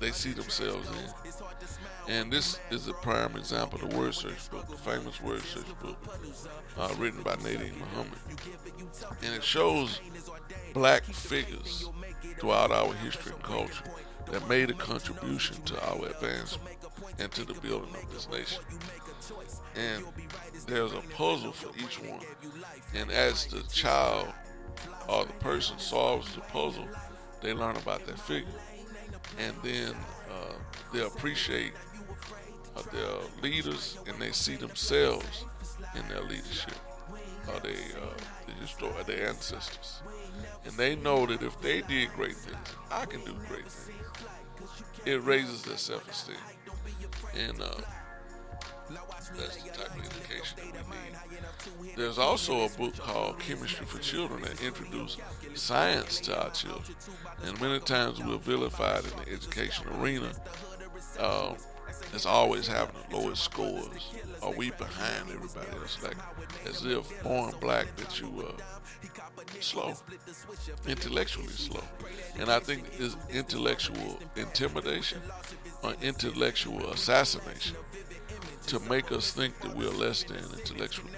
[0.00, 2.12] they see themselves in.
[2.12, 5.96] And this is a prime example, the word search book, the famous word search book,
[6.76, 8.18] uh, written by Nadine Muhammad.
[9.22, 10.00] And it shows
[10.74, 11.88] black figures
[12.38, 13.84] throughout our history and culture
[14.30, 16.76] that made a contribution to our advancement
[17.18, 18.62] and to the building of this nation.
[19.76, 20.04] And
[20.66, 22.24] there's a puzzle for each one.
[22.94, 24.28] And as the child
[25.08, 26.88] or the person solves the puzzle,
[27.40, 28.48] they learn about that figure.
[29.38, 29.94] And then
[30.30, 30.54] uh,
[30.92, 31.72] they appreciate
[32.76, 35.44] uh, their leaders and they see themselves
[35.94, 36.74] in their leadership
[37.48, 38.14] or they, uh,
[38.46, 40.02] they at their ancestors.
[40.64, 44.01] And they know that if they did great things, I can do great things.
[45.04, 46.36] It raises their self-esteem.
[47.36, 47.74] And uh,
[49.36, 51.96] that's the type of education that we need.
[51.96, 55.18] There's also a book called Chemistry for Children that introduces
[55.54, 56.96] science to our children.
[57.44, 60.32] And many times we're vilified in the education arena.
[61.18, 61.56] Um,
[62.12, 64.12] it's always having the lowest scores.
[64.42, 66.02] Are we behind everybody else?
[66.02, 66.16] Like
[66.66, 68.62] as if born black that you uh,
[69.60, 69.94] slow,
[70.86, 71.82] intellectually slow.
[72.38, 75.20] And I think is intellectual intimidation
[75.82, 77.76] or intellectual assassination
[78.66, 81.12] to make us think that we're less than intellectually.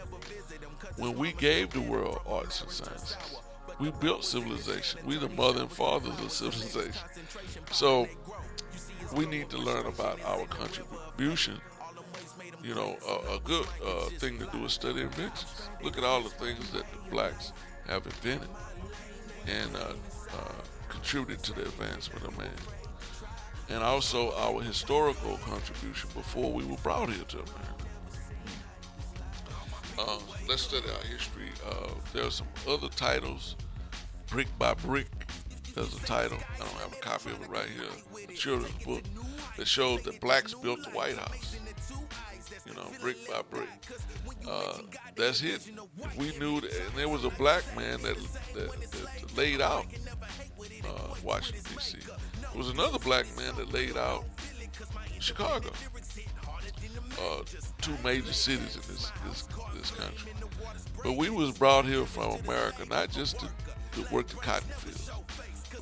[0.97, 3.17] When we gave the world arts and sciences,
[3.79, 5.01] we built civilization.
[5.05, 7.03] We the mother and fathers of civilization.
[7.73, 8.07] So
[9.17, 11.61] we need to learn about our contribution.
[12.63, 15.69] You know, a, a good uh, thing to do is study inventions.
[15.83, 17.53] Look at all the things that the blacks
[17.87, 18.49] have invented
[19.47, 19.93] and uh,
[20.33, 20.53] uh,
[20.89, 22.49] contributed to the advancement of man.
[23.69, 27.75] And also our historical contribution before we were brought here to America.
[29.99, 30.19] Uh,
[30.49, 31.51] let's study our history.
[31.67, 33.57] Uh, there are some other titles,
[34.27, 35.09] Brick by Brick.
[35.75, 36.39] There's a title.
[36.55, 38.29] I don't have a copy of it right here.
[38.29, 39.03] A children's book
[39.57, 41.57] that shows that blacks built the White House.
[42.75, 43.69] You know, brick by brick.
[44.49, 44.79] Uh,
[45.17, 45.71] that's it.
[46.17, 48.17] We knew that, and there was a black man that
[48.55, 49.87] that, that laid out
[50.85, 51.99] uh, Washington D.C.
[52.41, 54.25] There was another black man that laid out
[55.21, 55.71] Chicago.
[57.21, 57.43] uh,
[57.81, 60.33] two major cities in this, this this country.
[61.03, 63.49] But we was brought here from America not just to,
[63.93, 65.11] to work the cotton fields.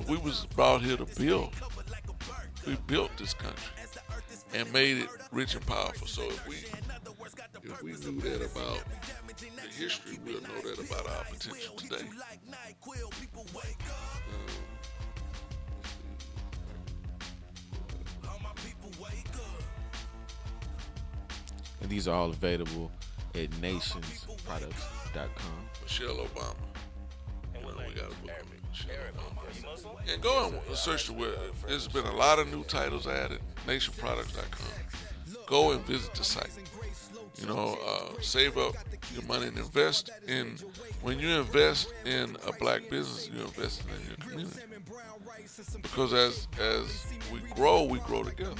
[0.07, 1.55] We was brought here to build.
[2.67, 3.71] We built this country
[4.53, 6.07] and made it rich and powerful.
[6.07, 6.57] So if we
[7.63, 8.83] if we knew that about
[9.37, 12.03] the history, we'll know that about our potential today.
[12.03, 12.09] Um,
[21.81, 22.91] And these are all available
[23.35, 25.69] at nationsproducts.com.
[25.81, 26.55] Michelle Obama.
[27.53, 30.13] You know, we got a book on Michelle Obama.
[30.13, 31.33] And go and search the web.
[31.67, 33.39] There's been a lot of new titles added.
[33.67, 34.67] Nationproducts.com.
[35.47, 36.49] Go and visit the site.
[37.39, 38.75] You know, uh, save up
[39.13, 40.57] your money and invest in.
[41.01, 44.59] When you invest in a black business, you're investing in your community.
[45.81, 48.53] Because as as we grow, we grow together.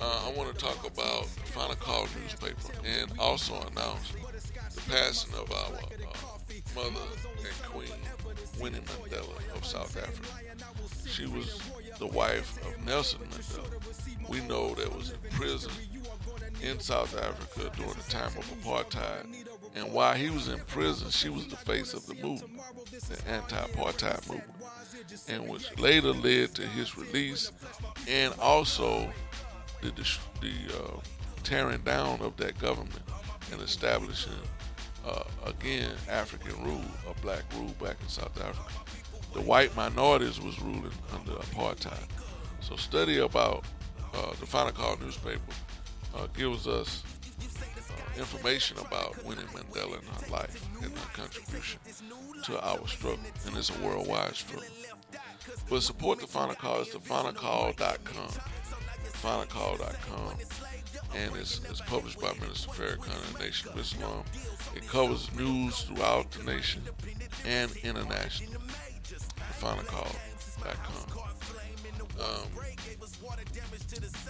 [0.00, 4.12] Uh, I want to talk about the Final Call newspaper and also announce
[4.74, 7.00] the passing of our uh, mother
[7.38, 7.88] and queen,
[8.60, 10.28] Winnie Mandela of South Africa.
[11.06, 11.60] She was
[11.98, 14.28] the wife of Nelson Mandela.
[14.28, 15.70] We know that was in prison
[16.62, 19.26] in South Africa during the time of apartheid.
[19.74, 24.28] And while he was in prison, she was the face of the movement, the anti-apartheid
[24.28, 24.52] movement,
[25.28, 27.50] and which later led to his release
[28.08, 29.10] and also
[29.80, 29.90] the,
[30.40, 31.00] the uh,
[31.42, 33.00] tearing down of that government
[33.50, 34.32] and establishing
[35.04, 38.72] uh, again African rule, a black rule back in South Africa.
[39.34, 42.06] The white minorities was ruling under apartheid.
[42.60, 43.64] So study about
[44.14, 45.40] uh, the Final Call newspaper
[46.14, 47.02] uh, gives us
[47.40, 51.80] uh, information about Winnie Mandela and her life and her contribution
[52.44, 54.66] to our struggle, and it's a worldwide struggle.
[55.68, 56.82] But support the Final Call.
[56.82, 58.28] It's thefinalcall.com
[59.22, 60.34] finalcall.com,
[61.14, 64.24] and it's, it's published by Minister Farrakhan and the Nation of Islam.
[64.74, 66.82] It covers news throughout the nation
[67.46, 68.58] and internationally.
[69.60, 71.18] Finalcall.com.
[72.20, 72.48] Um,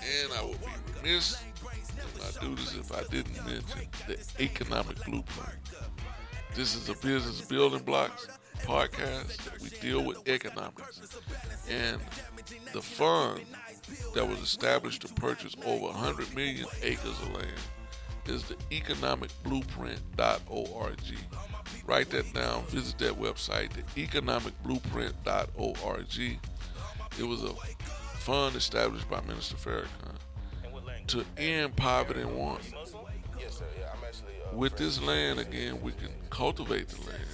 [0.02, 0.66] and I would be
[1.00, 1.42] remiss
[2.22, 5.58] I do this if I didn't mention the economic blueprint.
[6.54, 9.36] This is a business building blocks podcast.
[9.44, 11.00] that We deal with economics.
[11.68, 12.00] And
[12.72, 13.44] the fund
[14.14, 17.48] that was established to purchase over 100 million acres of land
[18.26, 21.00] is the economicblueprint.org.
[21.86, 22.64] Write that down.
[22.66, 26.38] Visit that website, the economicblueprint.org.
[27.18, 27.52] It was a
[28.18, 30.01] fund established by Minister Farrakhan
[31.08, 32.60] to end poverty and want.
[34.52, 37.24] With this land, again, we can cultivate the land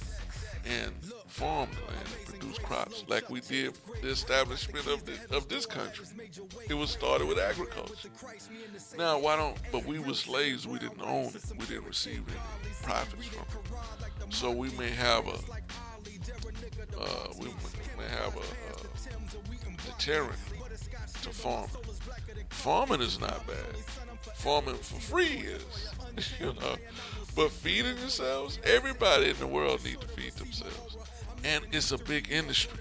[0.65, 0.93] and
[1.27, 6.05] farm the land and produce crops like we did the establishment of, of this country.
[6.69, 8.09] It was started with agriculture.
[8.97, 12.73] Now, why don't, but we were slaves, we didn't own it, we didn't receive any
[12.83, 13.45] profits from
[14.27, 14.33] it.
[14.33, 15.37] So we may have a,
[16.99, 17.47] uh, we
[17.97, 20.39] may have a, a deterrent
[21.23, 21.69] to farming.
[22.49, 23.75] Farming is not bad.
[24.35, 26.75] Farming for free is, you know.
[27.35, 30.97] But feeding yourselves, everybody in the world need to feed themselves.
[31.43, 32.79] And it's a big industry.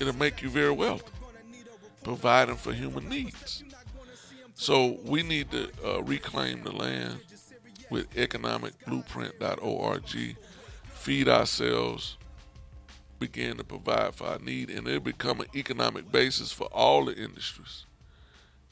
[0.00, 1.12] It'll make you very wealthy,
[2.02, 3.62] providing for human needs.
[4.54, 7.20] So we need to uh, reclaim the land
[7.90, 10.36] with economicblueprint.org,
[10.94, 12.16] feed ourselves,
[13.18, 17.14] begin to provide for our need, and it'll become an economic basis for all the
[17.14, 17.84] industries.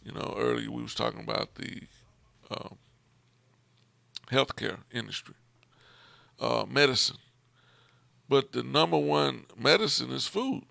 [0.05, 1.83] You know, earlier we was talking about the
[2.51, 2.79] um,
[4.31, 5.35] healthcare industry,
[6.41, 7.19] uh, medicine.
[8.29, 10.65] But the number one medicine is food,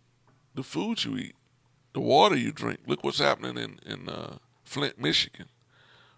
[0.56, 1.36] the food you eat,
[1.94, 2.80] the water you drink.
[2.88, 5.48] Look what's happening in in uh, Flint, Michigan,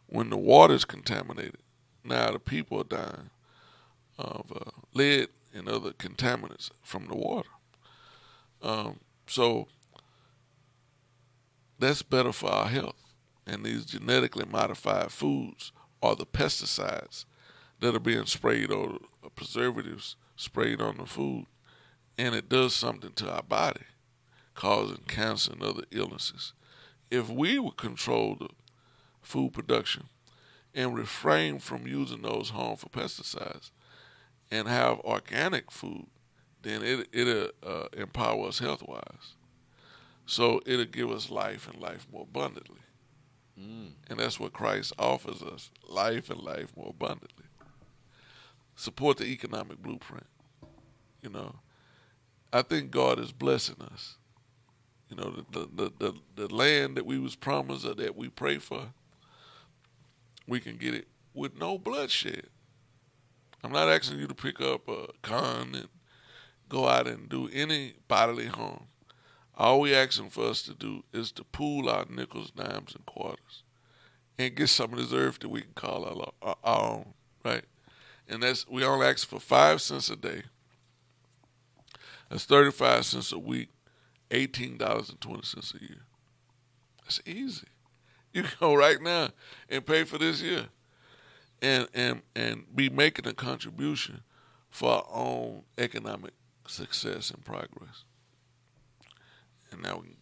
[0.08, 1.58] when the water is contaminated.
[2.04, 3.30] Now the people are dying
[4.18, 7.50] of uh, lead and other contaminants from the water.
[8.62, 9.68] Um, so
[11.82, 12.96] that's better for our health.
[13.46, 17.26] And these genetically modified foods are the pesticides
[17.80, 19.00] that are being sprayed or
[19.36, 21.46] preservatives sprayed on the food,
[22.18, 23.82] and it does something to our body,
[24.56, 26.54] causing cancer and other illnesses.
[27.10, 28.50] If we would control the
[29.22, 30.06] food production
[30.74, 33.72] and refrain from using those harmful pesticides
[34.50, 36.08] and have organic food,
[36.62, 39.36] then it, it'll uh, empower us health wise.
[40.32, 42.80] So it'll give us life and life more abundantly.
[43.60, 43.92] Mm.
[44.10, 47.46] And that's what Christ offers us life and life more abundantly
[48.82, 50.26] support the economic blueprint.
[51.22, 51.56] You know,
[52.54, 54.18] I think God is blessing us.
[55.10, 58.58] You know, the the the, the land that we was promised or that we pray
[58.58, 58.94] for,
[60.48, 62.48] we can get it with no bloodshed.
[63.66, 65.90] I'm not asking you to pick up a gun and
[66.70, 68.88] go out and do any bodily harm.
[69.58, 73.64] All we asking for us to do is to pool our nickels, dimes, and quarters
[74.38, 77.64] and get some of this earth that we can call our, our, own, right?
[78.28, 80.44] And that's we only ask for five cents a day.
[82.30, 83.70] That's thirty-five cents a week,
[84.32, 86.06] eighteen dollars and twenty cents a year.
[87.04, 87.68] That's easy.
[88.34, 89.30] You can go right now
[89.70, 90.68] and pay for this year,
[91.62, 94.22] and and and be making a contribution
[94.70, 96.32] for our own economic
[96.66, 98.06] success and progress.
[99.72, 100.18] And now we can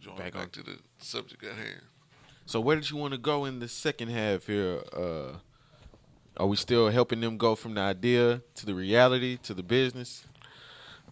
[0.00, 1.82] join back, back to the subject at hand.
[2.46, 4.82] So where did you want to go in the second half here?
[4.92, 5.38] Uh,
[6.36, 10.24] are we still helping them go from the idea to the reality to the business?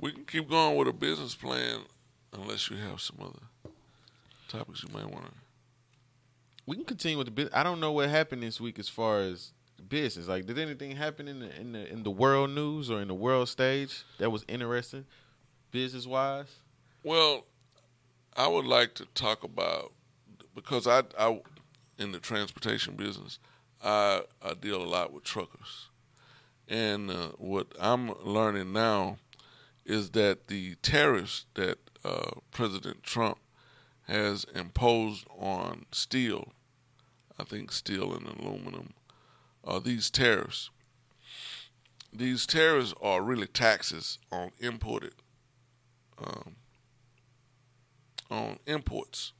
[0.00, 1.80] We can keep going with a business plan
[2.32, 3.70] unless you have some other
[4.48, 5.32] topics you might want to.
[6.66, 7.54] We can continue with the business.
[7.54, 9.52] I don't know what happened this week as far as
[9.88, 10.28] business.
[10.28, 13.14] Like, did anything happen in the in the in the world news or in the
[13.14, 15.06] world stage that was interesting,
[15.70, 16.46] business wise?
[17.04, 17.44] Well,
[18.37, 19.93] I would like to talk about
[20.55, 21.41] because I, I
[21.99, 23.39] in the transportation business,
[23.83, 25.89] I, I deal a lot with truckers,
[26.68, 29.18] and uh, what I'm learning now
[29.85, 33.39] is that the tariffs that uh, President Trump
[34.07, 36.53] has imposed on steel,
[37.39, 38.95] I think steel and aluminum,
[39.64, 40.70] uh, these tariffs.
[42.12, 45.14] These tariffs are really taxes on imported
[46.22, 46.57] um,
[48.33, 49.33] on imports.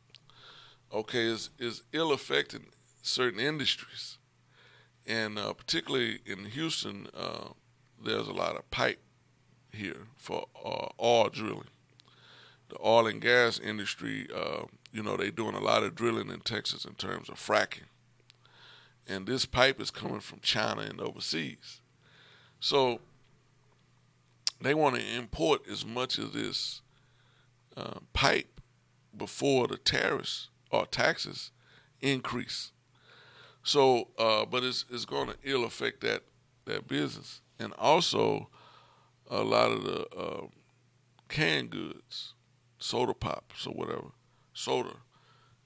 [0.93, 2.67] Okay, is is ill affecting
[3.01, 4.19] certain industries,
[5.07, 7.49] and uh, particularly in Houston, uh,
[8.03, 9.01] there's a lot of pipe
[9.73, 11.71] here for uh, oil drilling.
[12.69, 16.41] The oil and gas industry, uh, you know, they're doing a lot of drilling in
[16.41, 17.89] Texas in terms of fracking,
[19.09, 21.81] and this pipe is coming from China and overseas,
[22.61, 23.01] so
[24.61, 26.83] they want to import as much of this
[27.77, 28.61] uh, pipe
[29.17, 31.51] before the tariffs or taxes
[32.01, 32.73] increase.
[33.63, 36.23] So, uh, but it's it's going to ill affect that
[36.65, 38.49] that business, and also
[39.31, 40.47] a lot of the uh,
[41.29, 42.35] canned goods,
[42.79, 44.13] soda pops or whatever,
[44.53, 44.97] soda,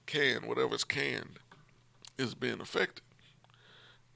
[0.05, 1.39] can whatever's canned,
[2.17, 3.03] is being affected.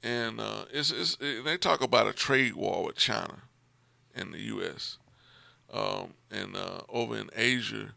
[0.02, 3.42] And uh, it's, it's it, they talk about a trade war with China
[4.14, 4.98] and the U.S.
[5.72, 7.94] Um, and uh, over in Asia,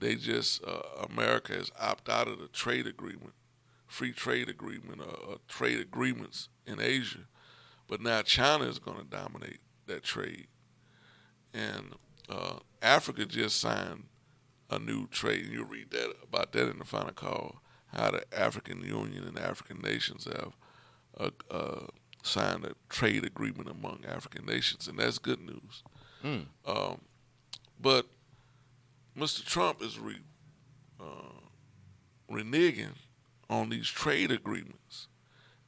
[0.00, 3.32] they just uh, America has opted out of the trade agreement,
[3.86, 7.26] free trade agreement, uh, uh, trade agreements in Asia,
[7.86, 10.46] but now China is going to dominate that trade,
[11.52, 11.94] and
[12.28, 14.04] uh, Africa just signed
[14.70, 15.44] a new trade.
[15.44, 17.62] And you read that about that in the final call,
[17.94, 20.52] how the African Union and African nations have
[21.18, 21.86] uh, uh,
[22.22, 25.82] signed a trade agreement among African nations, and that's good news.
[26.22, 26.46] Mm.
[26.66, 27.00] Um,
[27.80, 28.06] but
[29.18, 29.44] Mr.
[29.44, 30.16] Trump is re,
[31.00, 31.40] uh,
[32.30, 32.94] reneging
[33.50, 35.08] on these trade agreements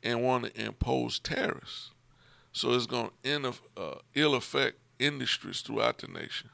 [0.03, 1.91] and want to impose tariffs.
[2.53, 6.51] So it's going to uh, ill affect industries throughout the nation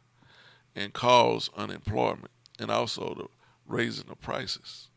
[0.74, 3.26] and cause unemployment and also the
[3.66, 4.88] raising the prices.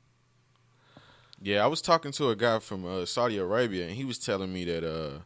[1.42, 4.54] Yeah, I was talking to a guy from uh, Saudi Arabia, and he was telling
[4.54, 5.20] me that uh,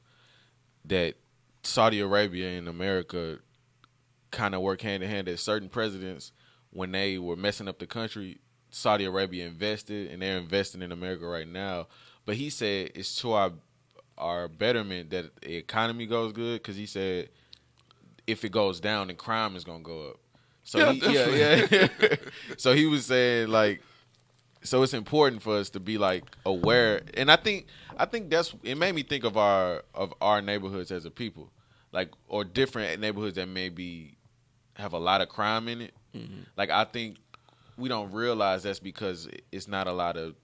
[0.85, 1.15] that
[1.63, 3.39] Saudi Arabia and America
[4.29, 5.27] kind of work hand in hand.
[5.27, 6.31] That certain presidents
[6.73, 8.39] when they were messing up the country,
[8.71, 11.87] Saudi Arabia invested, and they're investing in America right now.
[12.25, 13.51] But he said it's to our
[14.17, 17.29] our betterment that the economy goes good because he said
[18.27, 20.19] if it goes down, then crime is gonna go up.
[20.63, 22.15] So yeah, he, yeah, yeah.
[22.57, 23.81] so he was saying like,
[24.63, 27.67] so it's important for us to be like aware, and I think
[27.97, 31.51] I think that's it made me think of our of our neighborhoods as a people,
[31.91, 34.17] like or different neighborhoods that maybe
[34.75, 36.41] have a lot of crime in it Mm-hmm.
[36.57, 37.17] Like I think
[37.77, 40.35] we don't realize that's because it's not a lot of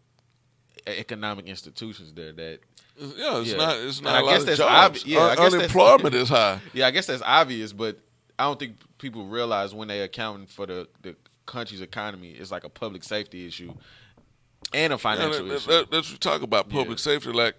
[0.88, 2.60] economic institutions there that
[2.98, 3.58] yeah, it's yeah.
[3.58, 3.78] not.
[3.78, 4.24] It's not.
[4.24, 5.06] I guess that's obvious.
[5.06, 6.60] Yeah, I guess unemployment is high.
[6.74, 7.98] Yeah, I guess that's obvious, but
[8.38, 11.16] I don't think people realize when they accounting for the the
[11.46, 13.74] country's economy, it's like a public safety issue
[14.74, 15.72] and a financial yeah, that, issue.
[15.72, 17.04] That, that's what we talk about public yeah.
[17.04, 17.32] safety.
[17.32, 17.56] Like,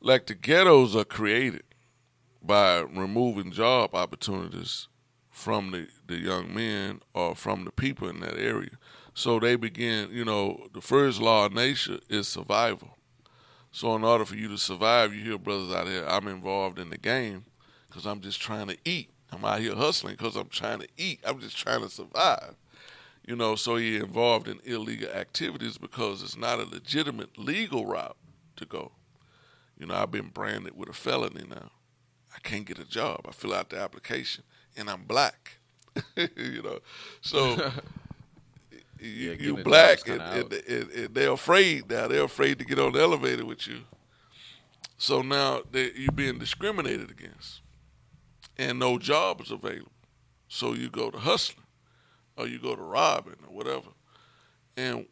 [0.00, 1.64] like the ghettos are created
[2.42, 4.88] by removing job opportunities
[5.34, 8.70] from the, the young men or from the people in that area.
[9.14, 12.96] So they begin, you know, the first law of nature is survival.
[13.72, 16.88] So in order for you to survive, you hear brothers out here, I'm involved in
[16.88, 17.46] the game
[17.88, 19.10] because I'm just trying to eat.
[19.32, 21.18] I'm out here hustling because I'm trying to eat.
[21.24, 22.54] I'm just trying to survive.
[23.26, 28.16] You know, so you're involved in illegal activities because it's not a legitimate legal route
[28.54, 28.92] to go.
[29.76, 31.72] You know, I've been branded with a felony now.
[32.32, 33.22] I can't get a job.
[33.28, 34.44] I fill out the application
[34.76, 35.58] and I'm black.
[36.16, 36.80] you know,
[37.20, 37.54] so
[39.00, 42.08] you, Yeah, you black and, and, and, and they're afraid now.
[42.08, 43.80] They're afraid to get on the elevator with you.
[44.96, 47.60] So now you're being discriminated against,
[48.56, 49.92] and no job is available.
[50.48, 51.66] So you go to hustling,
[52.36, 53.88] or you go to robbing, or whatever.
[54.76, 55.06] And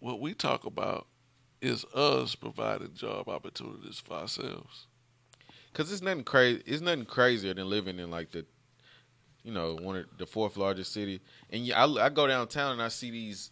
[0.00, 1.06] what we talk about
[1.60, 4.86] is us providing job opportunities for ourselves.
[5.74, 6.62] Cause it's nothing crazy.
[6.66, 8.44] It's nothing crazier than living in like the,
[9.44, 11.20] you know, one of the fourth largest city.
[11.50, 13.50] And yeah, I, I go downtown and I see these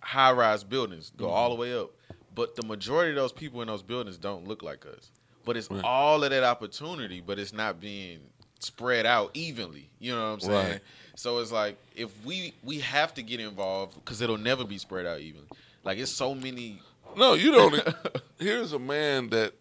[0.00, 1.60] high rise buildings go all the mm-hmm.
[1.62, 1.90] way up,
[2.34, 5.10] but the majority of those people in those buildings don't look like us.
[5.44, 5.84] But it's Right.
[5.84, 8.20] all of that opportunity, but it's not being
[8.60, 9.90] spread out evenly.
[9.98, 10.72] You know what I'm saying?
[10.72, 10.80] Right.
[11.16, 15.06] So it's like if we we have to get involved because it'll never be spread
[15.06, 15.48] out evenly.
[15.84, 16.80] Like it's so many.
[17.16, 17.94] No, you don't.
[18.38, 19.52] Here's a man that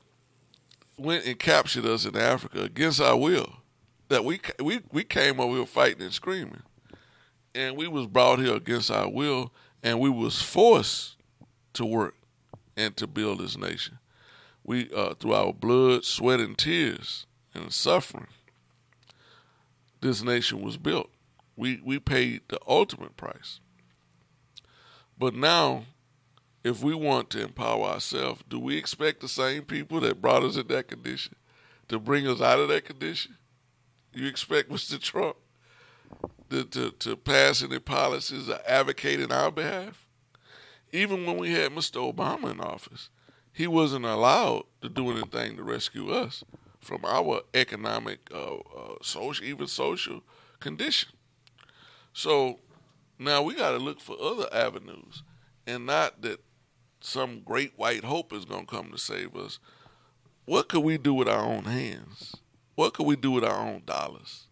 [0.98, 3.58] went and captured us in Africa against our will.
[4.14, 6.62] That we we we came over here fighting and screaming,
[7.56, 9.52] and we was brought here against our will,
[9.82, 11.16] and we was forced
[11.74, 12.14] to work
[12.78, 13.98] and to build this nation.
[14.64, 18.28] We uh, through our blood, sweat, and tears and suffering,
[20.00, 21.10] this nation was built.
[21.56, 23.62] We we paid the ultimate price.
[25.18, 25.86] But now
[26.64, 30.56] if we want to empower ourselves, do we expect the same people that brought us
[30.56, 31.34] in that condition
[31.88, 33.38] to bring us out of that condition?
[34.14, 35.00] You expect Mr.
[35.00, 35.38] Trump
[36.50, 40.06] to, to, to pass any policies or advocate in our behalf?
[40.92, 42.14] Even when we had Mr.
[42.14, 43.10] Obama in office,
[43.52, 46.44] he wasn't allowed to do anything to rescue us
[46.80, 50.22] from our economic, uh, uh, social, even social
[50.60, 51.10] condition.
[52.14, 52.60] So
[53.18, 55.24] now we got to look for other avenues,
[55.66, 56.44] and not that
[57.00, 59.60] some great white hope is going to come to save us.
[60.46, 62.36] What could we do with our own hands?
[62.76, 64.48] What could we do with our own dollars?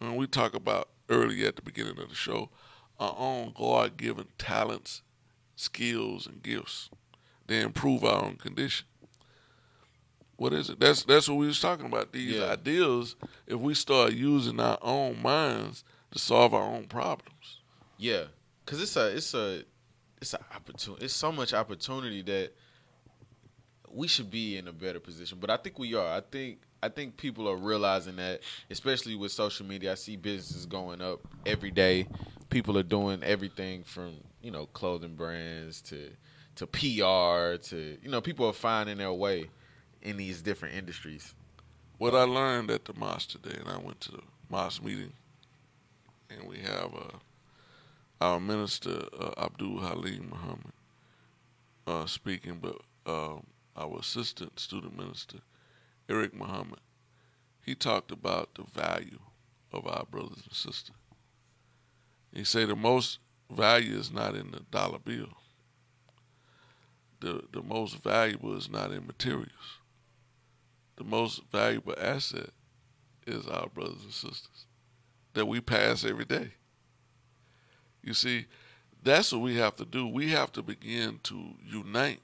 [0.00, 2.50] And we talk about earlier at the beginning of the show,
[2.98, 5.02] our own God given talents,
[5.56, 6.90] skills, and gifts.
[7.46, 8.86] They improve our own condition.
[10.36, 10.80] What is it?
[10.80, 12.12] That's that's what we was talking about.
[12.12, 12.46] These Yeah.
[12.46, 13.14] ideas,
[13.46, 17.58] if we start using our own minds to solve our own problems.
[17.98, 18.24] Yeah,
[18.64, 19.64] because it's a it's a
[20.20, 21.04] it's an opportunity.
[21.04, 22.52] It's so much opportunity that
[23.90, 25.38] we should be in a better position.
[25.40, 26.16] But I think we are.
[26.16, 29.92] I think I think people are realizing that, especially with social media.
[29.92, 32.06] I see businesses going up every day.
[32.50, 36.10] People are doing everything from you know clothing brands to
[36.56, 39.48] to PR to you know people are finding their way
[40.02, 41.34] in these different industries.
[41.96, 45.14] What I learned at the mosque today, and I went to the mosque meeting,
[46.28, 47.16] and we have uh,
[48.20, 50.72] our minister uh, Abdul Halim Muhammad
[51.86, 52.76] uh, speaking, but
[53.10, 55.38] um, our assistant student minister
[56.08, 56.80] Eric Muhammad,
[57.62, 59.20] he talked about the value
[59.72, 60.96] of our brothers and sisters.
[62.32, 63.18] He said the most
[63.50, 65.28] value is not in the dollar bill.
[67.20, 69.78] The the most valuable is not in materials
[70.96, 72.50] the most valuable asset
[73.26, 74.66] is our brothers and sisters
[75.32, 76.52] that we pass every day.
[78.02, 78.46] You see,
[79.02, 80.06] that's what we have to do.
[80.06, 82.20] We have to begin to unite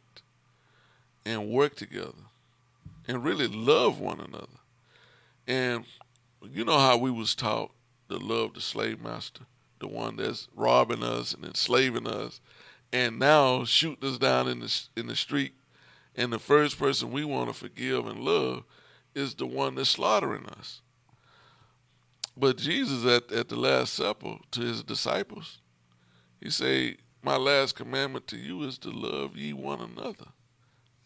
[1.24, 2.12] and work together
[3.11, 4.46] and really love one another.
[5.48, 5.84] And
[6.48, 7.72] you know how we was taught
[8.08, 9.42] to love the slave master,
[9.80, 12.40] the one that's robbing us and enslaving us,
[12.92, 15.54] and now shooting us down in the in the street
[16.14, 18.62] and the first person we want to forgive and love
[19.12, 20.80] is the one that's slaughtering us.
[22.36, 25.58] But Jesus at, at the Last Supper to his disciples,
[26.40, 30.26] he said, My last commandment to you is to love ye one another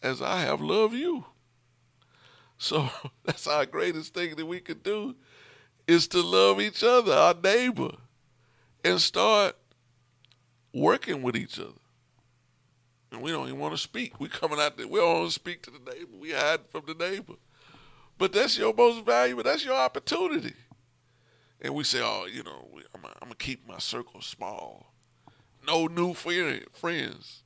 [0.03, 1.25] as I have loved you.
[2.57, 2.89] So
[3.25, 5.15] that's our greatest thing that we could do
[5.87, 7.91] is to love each other, our neighbor,
[8.83, 9.55] and start
[10.73, 11.79] working with each other
[13.15, 14.19] and we don't even want to speak.
[14.19, 16.11] We coming out there, we don't want to speak to the neighbor.
[16.19, 17.35] We hide from the neighbor.
[18.17, 19.43] But that's your most valuable.
[19.43, 20.53] That's your opportunity.
[21.61, 24.93] And we say, oh, you know, I'm going to keep my circle small.
[25.65, 27.43] No new friends.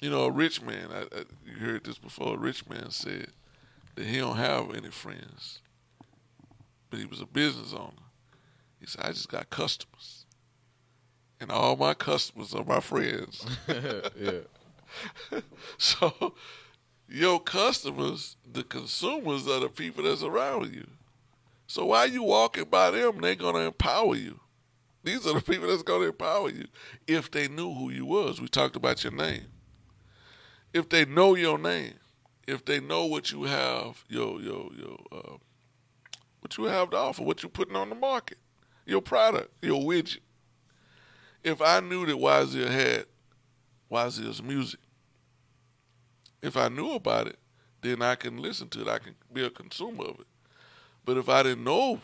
[0.00, 3.28] You know, a rich man, I, I, you heard this before, a rich man said
[3.94, 5.60] that he don't have any friends.
[6.90, 7.90] But he was a business owner.
[8.80, 10.26] He said, I just got customers.
[11.40, 13.44] And all my customers are my friends.
[13.68, 14.40] yeah.
[15.76, 16.34] So
[17.08, 20.86] your customers, the consumers are the people that's around you.
[21.66, 24.38] So while you walking by them, they're gonna empower you.
[25.02, 26.66] These are the people that's gonna empower you
[27.06, 28.40] if they knew who you was.
[28.40, 29.46] We talked about your name.
[30.72, 31.94] If they know your name,
[32.46, 35.36] if they know what you have, your your your uh,
[36.40, 38.38] what you have to offer, what you're putting on the market,
[38.86, 40.20] your product, your widget.
[41.42, 43.06] If I knew that Wazeer had
[43.90, 44.80] Wazeer's music,
[46.42, 47.38] if I knew about it,
[47.82, 48.88] then I can listen to it.
[48.88, 50.26] I can be a consumer of it.
[51.04, 52.00] But if I didn't know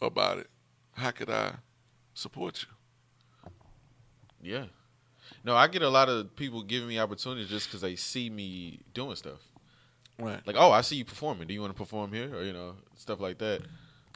[0.00, 0.48] about it,
[0.92, 1.54] how could I
[2.14, 4.50] support you?
[4.50, 4.64] Yeah.
[5.44, 8.80] No, I get a lot of people giving me opportunities just because they see me
[8.94, 9.40] doing stuff.
[10.18, 10.44] Right.
[10.46, 11.46] Like, oh, I see you performing.
[11.46, 13.62] Do you want to perform here, or you know, stuff like that,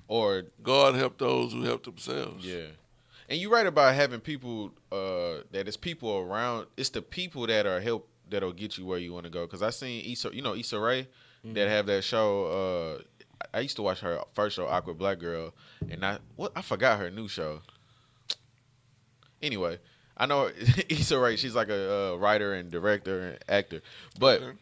[0.08, 2.44] or God help those who help themselves.
[2.44, 2.66] yeah.
[3.28, 6.66] And you're right about having people uh, that it's people around.
[6.76, 9.46] It's the people that are help that'll get you where you want to go.
[9.46, 11.06] Because I seen Issa, you know, Issa Rae
[11.44, 12.98] that have that show.
[13.00, 13.02] Uh,
[13.54, 15.54] I used to watch her first show, Awkward Black Girl,
[15.88, 17.62] and I what I forgot her new show.
[19.40, 19.78] Anyway,
[20.16, 20.50] I know
[20.88, 21.36] Issa Rae.
[21.36, 23.82] She's like a uh, writer and director and actor,
[24.18, 24.56] but Okay.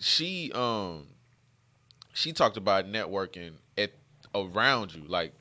[0.00, 1.06] She um
[2.12, 3.92] she talked about networking at
[4.34, 5.32] around you, like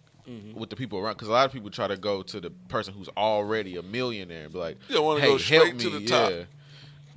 [0.53, 1.14] with the people around.
[1.14, 4.43] Because a lot of people try to go to the person who's already a millionaire
[4.43, 5.84] and be like, Yeah, wanna hey, go help straight me.
[5.84, 6.30] to the top.
[6.32, 6.43] Yeah.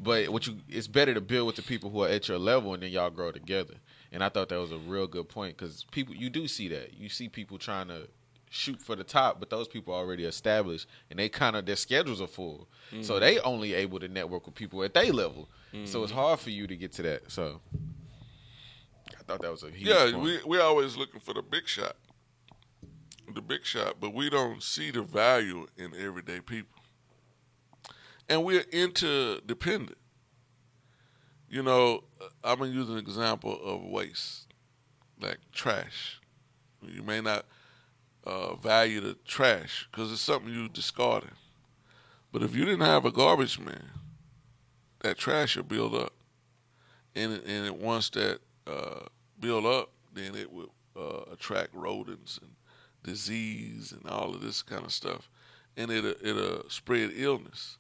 [0.03, 2.73] But what you, it's better to build with the people who are at your level,
[2.75, 3.75] and then y'all grow together.
[4.11, 6.95] And I thought that was a real good point because people, you do see that.
[6.95, 8.09] You see people trying to
[8.55, 11.77] shoot for the top, but those people are already established, and they kind of their
[11.77, 13.03] schedules are full, Mm-hmm.
[13.03, 15.49] so they only able to network with people at their level.
[15.73, 16.03] So Mm-hmm.
[16.05, 17.31] it's hard for you to get to that.
[17.33, 17.61] So
[19.09, 20.23] I thought that was a huge Yeah, point.
[20.23, 21.97] we we're always looking for the big shot,
[23.35, 26.77] the big shot, but we don't see the value in everyday people,
[28.29, 29.97] and we're interdependent.
[31.49, 32.05] You know,
[32.45, 34.47] I'm gonna use an example of waste,
[35.21, 36.21] like trash.
[36.83, 37.47] You may not
[38.25, 41.33] uh, value the trash because it's something you discarded,
[42.33, 43.91] but if you didn't have a garbage man,
[45.01, 46.13] that trash will build up,
[47.15, 49.01] and it, and it, once that uh,
[49.39, 52.53] build up, then it would uh, attract rodents and
[53.03, 55.29] disease and all of this kind of stuff,
[55.77, 57.79] and it it'll spread illness.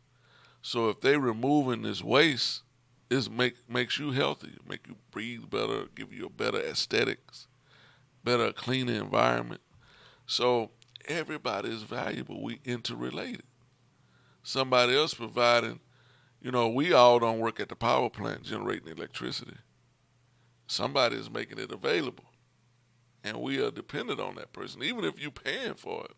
[0.62, 2.62] So if they removing this waste,
[3.11, 7.47] it make makes you healthy, make you breathe better, give you a better aesthetics,
[8.24, 9.61] better cleaner environment.
[10.27, 10.70] So
[11.07, 12.43] everybody is valuable.
[12.43, 13.45] We interrelated.
[14.43, 15.81] Somebody else providing,
[16.41, 19.57] you know, we all don't work at the power plant generating electricity.
[20.66, 22.25] Somebody is making it available
[23.25, 24.83] and we are dependent on that person.
[24.83, 26.16] Even if you're paying for it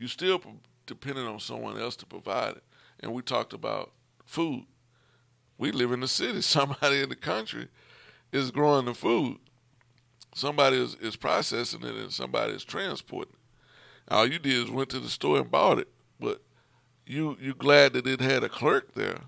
[0.00, 0.40] you're still
[0.86, 2.64] dependent on someone else to provide it.
[3.00, 3.92] And we talked about
[4.24, 4.64] food.
[5.58, 6.40] We live in the city.
[6.40, 7.68] Somebody in the country
[8.32, 9.36] is growing the food
[10.34, 14.88] somebody is, is processing it and somebody is transporting it all you did is went
[14.88, 16.42] to the store and bought it but
[17.06, 19.22] you you glad that it had a clerk there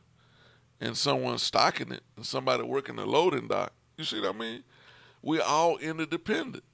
[0.82, 3.72] and someone stocking it and somebody working the loading dock.
[3.96, 4.64] You see what I mean?
[5.22, 6.64] We're all interdependent.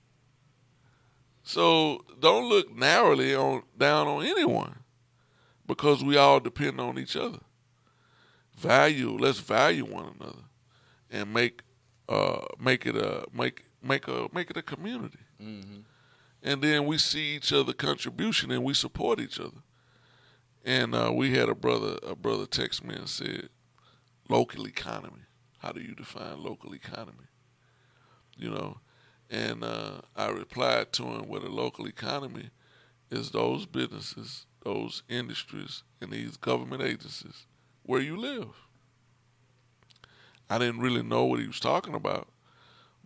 [1.43, 4.79] So don't look narrowly on down on anyone
[5.67, 7.41] because we all depend on each other.
[8.57, 10.45] Value, let's value one another
[11.11, 11.63] and make
[12.09, 15.19] uh make it a make make a make it a community.
[16.43, 19.63] And then we see each other contribution and we support each other.
[20.65, 23.49] And uh, we had a brother a brother text me and said,
[24.29, 25.23] local economy.
[25.59, 27.27] How do you define local economy?
[28.37, 28.79] You know,
[29.31, 32.51] and uh, I replied to him with a local economy
[33.11, 37.47] is those businesses, those industries, and these government agencies
[37.83, 38.49] where you live.
[40.51, 42.29] I didn't really know what he was talking about,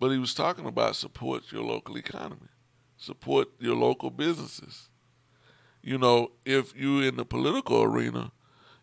[0.02, 2.48] but he was talking about support your local economy,
[2.96, 4.88] support your local businesses.
[5.80, 8.32] You know, if you're in the political arena,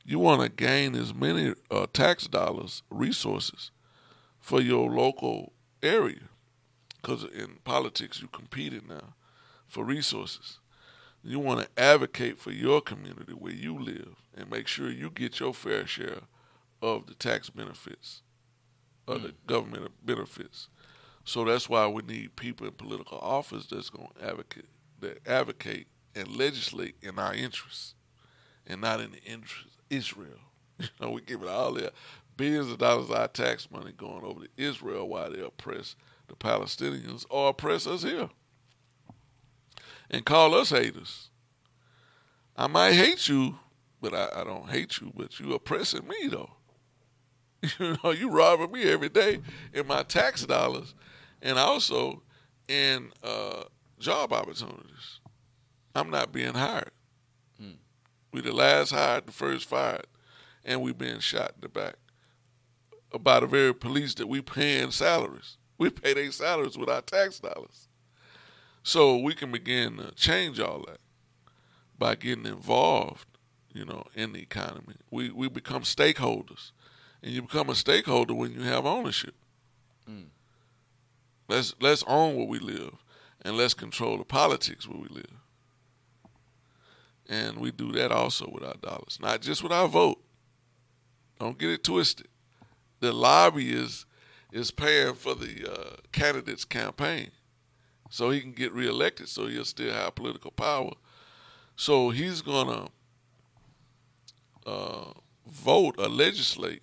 [0.05, 3.72] you want to gain as many uh, tax dollars, resources
[4.39, 5.51] for your local
[5.84, 6.30] area.
[7.01, 9.15] Because in politics, you're competing now
[9.67, 10.59] for resources.
[11.22, 15.41] You want to advocate for your community where you live and make sure you get
[15.41, 16.22] your fair share
[16.82, 18.22] of the tax benefits,
[19.05, 20.70] of the government benefits.
[21.30, 24.65] So that's why we need people in political office that's going to advocate,
[24.99, 27.93] that advocate and legislate in our interests
[28.65, 30.39] and not in the interest of Israel.
[30.80, 31.91] You know, we give it all their
[32.36, 35.95] billions of dollars of our tax money going over to Israel while they oppress
[36.27, 38.30] the Palestinians or oppress us here
[40.09, 41.30] and call us haters.
[42.57, 43.59] I might hate you,
[44.01, 46.53] but I, I don't hate you, but you oppressing me though.
[47.77, 49.41] You know, you robbing me every day
[49.73, 50.95] in my tax dollars
[51.42, 52.22] and also
[52.68, 53.64] in uh,
[54.00, 55.20] job opportunities.
[55.96, 56.92] I'm not being hired.
[58.32, 60.06] We the last hired, the first fired,
[60.64, 61.96] and we being shot in the back.
[63.22, 65.58] by the very police that we paying salaries.
[65.80, 67.88] We pay their salaries with our tax dollars.
[68.84, 71.00] So we can begin to change all that
[71.98, 73.26] by getting involved,
[73.74, 74.96] you know, in the economy.
[75.10, 76.72] We we become stakeholders.
[77.22, 79.36] And you become a stakeholder when you have ownership.
[80.10, 80.28] Mm.
[81.50, 82.93] Let's let's own where we live
[83.41, 85.34] and let's control the politics where we live.
[87.28, 90.22] And we do that also with our dollars, not just with our vote.
[91.39, 92.28] Don't get it twisted.
[93.00, 94.06] The lobbyist
[94.52, 97.32] is paying for the uh, candidate's campaign
[98.10, 100.91] so he can get reelected, so he'll still have political power.
[101.76, 102.88] So he's to
[104.66, 105.14] uh,
[105.47, 106.82] vote or legislate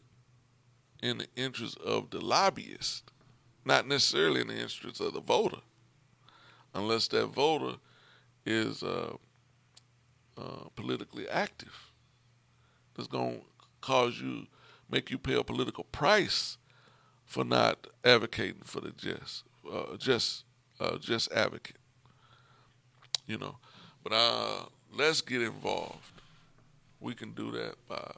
[1.03, 3.06] in the interest of the lobbyist,
[3.67, 5.59] not necessarily in the interest of the voter,
[6.73, 7.77] unless that voter
[8.47, 9.15] is uh,
[10.39, 11.91] uh, politically active.
[12.95, 13.45] That's going to
[13.81, 14.47] cause you,
[14.89, 16.59] make you pay a political price
[17.25, 20.45] for not advocating for the just, uh, just,
[20.79, 21.77] uh, just advocate.
[23.27, 23.57] You know,
[24.05, 26.13] but uh, let's get involved.
[27.01, 28.13] We can do that by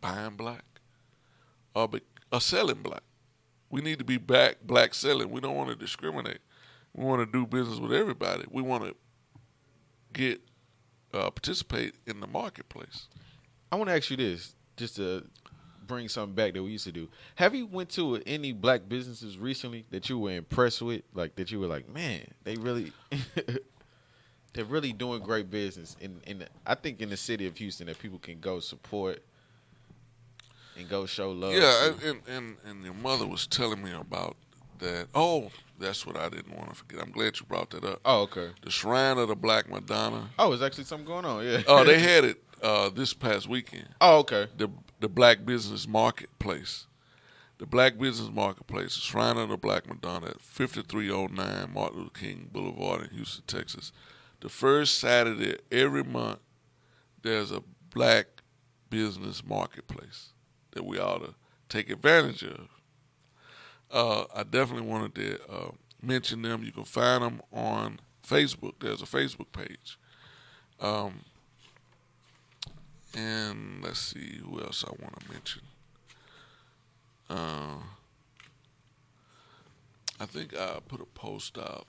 [0.00, 0.64] buying black
[1.74, 2.00] or, be,
[2.32, 3.02] or selling black.
[3.70, 5.30] We need to be back black selling.
[5.30, 6.38] We don't want to discriminate.
[6.94, 8.44] We want to do business with everybody.
[8.50, 8.96] We want to
[10.12, 10.40] get
[11.14, 13.06] uh, participate in the marketplace.
[13.70, 15.24] I want to ask you this, just to
[15.86, 17.08] bring something back that we used to do.
[17.36, 21.50] Have you went to any black businesses recently that you were impressed with, like that
[21.50, 22.92] you were like, man, they really,
[24.52, 25.96] they're really doing great business.
[26.00, 29.22] In in I think in the city of Houston that people can go support
[30.80, 31.52] and go show love.
[31.52, 34.36] Yeah, and, and and your mother was telling me about
[34.78, 35.08] that.
[35.14, 37.00] Oh, that's what I didn't want to forget.
[37.00, 38.00] I'm glad you brought that up.
[38.04, 38.50] Oh, okay.
[38.62, 40.30] The Shrine of the Black Madonna.
[40.38, 41.44] Oh, it's actually something going on.
[41.44, 41.62] Yeah.
[41.66, 43.88] Oh, they had it uh, this past weekend.
[44.00, 44.48] Oh, okay.
[44.56, 44.68] The
[45.00, 46.86] the Black Business Marketplace.
[47.58, 52.48] The Black Business Marketplace, the Shrine of the Black Madonna at 5309 Martin Luther King
[52.50, 53.92] Boulevard in Houston, Texas.
[54.40, 56.38] The first Saturday every month,
[57.20, 57.62] there's a
[57.94, 58.40] black
[58.88, 60.30] business marketplace
[60.72, 61.34] that we ought to
[61.68, 62.68] take advantage of.
[63.90, 65.70] Uh, I definitely wanted to uh,
[66.02, 66.62] mention them.
[66.62, 68.74] You can find them on Facebook.
[68.80, 69.98] There's a Facebook page.
[70.78, 71.20] Um,
[73.16, 75.62] and let's see who else I want to mention.
[77.28, 77.76] Uh,
[80.20, 81.86] I think I put a post out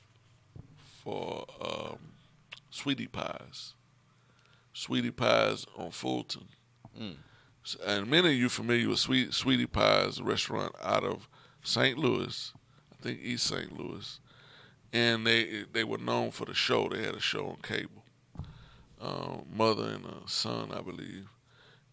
[1.03, 1.97] for um,
[2.69, 3.73] Sweetie Pies.
[4.73, 6.47] Sweetie Pies on Fulton.
[6.99, 7.15] Mm
[7.85, 11.27] and many of you familiar with Sweet Sweetie Pie's restaurant out of
[11.63, 11.97] St.
[11.97, 12.53] Louis,
[12.91, 13.77] I think East St.
[13.77, 14.19] Louis,
[14.91, 16.89] and they they were known for the show.
[16.89, 18.03] They had a show on cable,
[18.99, 21.27] uh, mother and a son, I believe,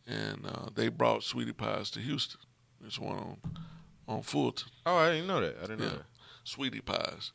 [0.06, 2.40] and uh, they brought Sweetie Pies to Houston.
[2.80, 3.36] There's one on
[4.06, 4.70] on Fulton.
[4.86, 5.56] Oh, I didn't know that.
[5.58, 5.86] I didn't yeah.
[5.86, 6.06] know that.
[6.44, 7.32] Sweetie Pies.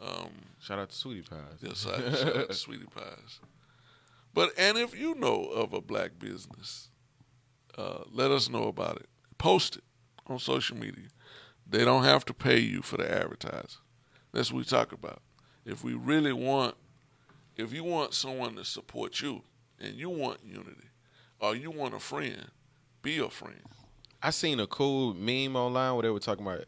[0.00, 1.58] Um, shout out to Sweetie Pies.
[1.60, 3.40] Yes, I, shout out to Sweetie Pies.
[4.32, 6.89] But and if you know of a black business
[7.76, 9.08] uh, let us know about it.
[9.38, 9.84] Post it
[10.26, 11.08] on social media.
[11.66, 13.80] They don't have to pay you for the advertising.
[14.32, 15.22] That's what we talk about.
[15.64, 16.74] If we really want,
[17.56, 19.42] if you want someone to support you
[19.78, 20.88] and you want unity
[21.40, 22.50] or you want a friend,
[23.02, 23.62] be a friend.
[24.22, 26.64] I seen a cool meme online where they were talking about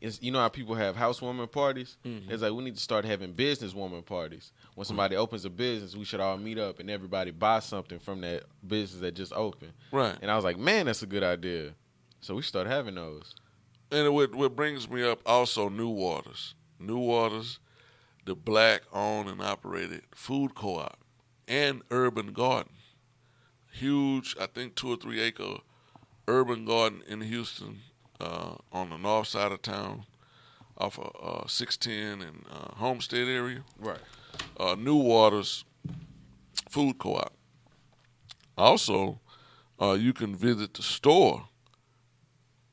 [0.00, 1.96] it's, you know how people have housewarming parties?
[2.04, 2.30] Mm-hmm.
[2.30, 4.52] It's like we need to start having businesswoman parties.
[4.74, 5.22] When somebody mm-hmm.
[5.22, 9.00] opens a business, we should all meet up and everybody buy something from that business
[9.00, 9.72] that just opened.
[9.92, 10.16] Right.
[10.20, 11.72] And I was like, man, that's a good idea.
[12.20, 13.34] So we start having those.
[13.90, 16.54] And what, what brings me up also New Waters.
[16.78, 17.58] New Waters,
[18.24, 20.98] the black owned and operated food co op
[21.48, 22.72] and urban garden.
[23.72, 25.58] Huge, I think two or three acre
[26.28, 27.80] urban garden in Houston
[28.20, 30.04] uh, on the north side of town,
[30.78, 33.62] off of uh, 610 and uh, Homestead area.
[33.78, 33.98] Right.
[34.58, 35.64] Uh, New Waters
[36.68, 37.32] Food Co-op.
[38.58, 39.20] Also,
[39.80, 41.48] uh, you can visit the store,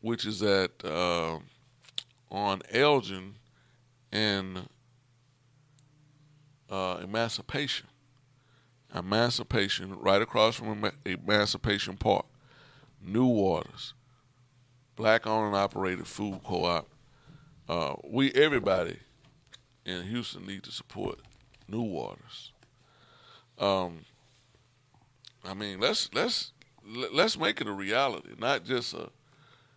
[0.02, 1.40] which is at uh,
[2.32, 3.36] on Elgin
[4.12, 4.68] and
[6.70, 7.88] Emancipation.
[8.96, 12.26] Emancipation, right across from Emancipation Park.
[13.02, 13.94] New Waters
[15.04, 16.88] black owned and operated food co-op.
[17.68, 19.00] Uh, we everybody
[19.86, 21.20] in Houston need to support
[21.68, 22.54] New Waters.
[23.60, 24.06] Um,
[25.44, 26.54] I mean, let's let's
[27.12, 29.10] let's make it a reality, not just a.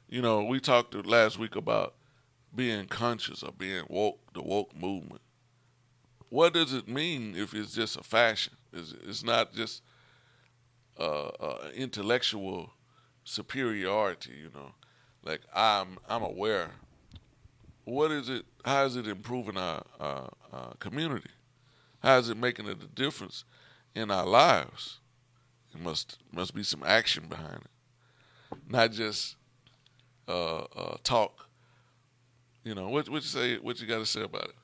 [0.08, 1.94] You know, we talked last week about
[2.54, 5.22] being conscious or being woke, the woke movement.
[6.28, 8.52] What does it mean if it's just a fashion?
[8.72, 9.82] It's, it's not just
[11.00, 12.70] uh, uh, intellectual
[13.24, 14.70] superiority, you know
[15.26, 16.70] like I'm I'm aware.
[17.84, 18.44] What is it?
[18.64, 21.30] How is it improving our, our, our community?
[22.00, 23.44] How is it making a difference
[23.94, 25.00] in our lives?
[25.74, 29.36] It must must be some action behind it, not just
[30.28, 31.48] uh, uh, talk.
[32.64, 33.08] You know what?
[33.08, 33.56] What you say?
[33.58, 34.54] What you got to say about it?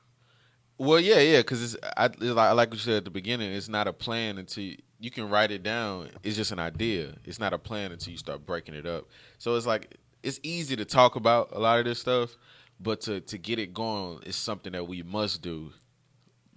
[0.77, 3.53] Well, yeah, yeah, because it's I like, you said at the beginning.
[3.53, 6.09] It's not a plan until you can write it down.
[6.23, 7.15] It's just an idea.
[7.25, 9.07] It's not a plan until you start breaking it up.
[9.37, 12.35] So it's like it's easy to talk about a lot of this stuff,
[12.79, 15.71] but to to get it going is something that we must do.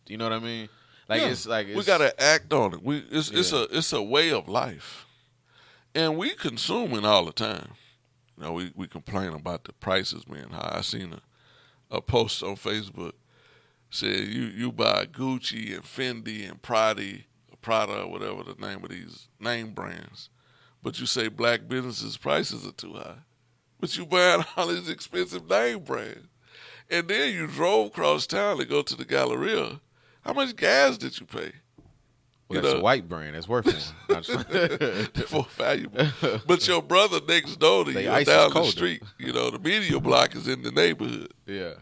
[0.07, 0.69] You know what I mean?
[1.09, 1.29] Like Yeah.
[1.29, 2.83] it's like it's, we got to act on it.
[2.83, 5.07] We it's it's a it's a way of life,
[5.95, 7.73] and we consuming all the time.
[8.37, 10.77] You know, we we complain about the prices being high.
[10.79, 11.21] I seen a
[11.97, 13.12] a post on Facebook
[13.91, 17.19] said you you buy Gucci and Fendi and Prada,
[17.62, 20.29] Prada or whatever the name of these name brands,
[20.83, 23.19] but you say black businesses prices are too high,
[23.81, 26.27] but you buying all these expensive name brands,
[26.91, 29.81] and then you drove across town to go to the Galleria.
[30.24, 31.53] How much gas did you pay?
[32.49, 32.81] well, you that's know.
[32.81, 33.35] a white brand.
[33.35, 33.93] That's worth it.
[35.33, 36.07] More valuable.
[36.47, 39.99] But your brother next door to They you, down the street, you know, the media
[40.01, 41.33] block is in the neighborhood.
[41.47, 41.74] yeah,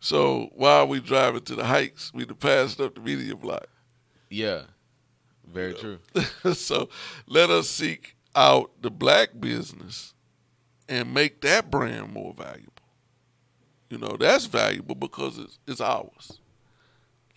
[0.00, 3.66] So while we driving to the hikes, we passed up the media block.
[4.30, 4.62] yeah,
[5.52, 5.98] very true.
[6.54, 6.88] so
[7.26, 10.11] let us seek out the black business
[10.92, 12.70] and make that brand more valuable.
[13.88, 16.38] You know, that's valuable because it's, it's ours.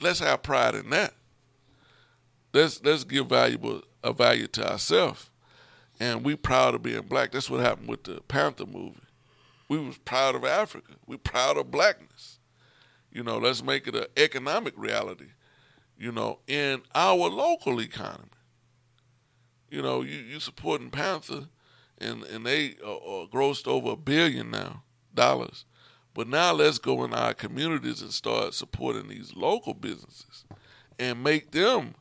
[0.02, 1.14] Let's have pride in that.
[2.54, 5.30] Let's let's give valuable a value to ourselves.
[6.02, 7.32] And we proud of being black.
[7.32, 9.00] That's what happened with the Panther movie.
[9.70, 10.92] We was proud of Africa.
[11.08, 12.40] We proud of blackness.
[13.10, 15.28] You know, let's make it an economic reality,
[15.98, 18.30] you know, in our local economy
[19.70, 21.48] you know, you you supporting Panther,
[22.00, 24.84] and and they uh, uh, grossed over a billion now
[25.14, 25.66] dollars.
[26.14, 30.46] But now let's go in our communities and start supporting these local businesses,
[30.98, 31.96] and make them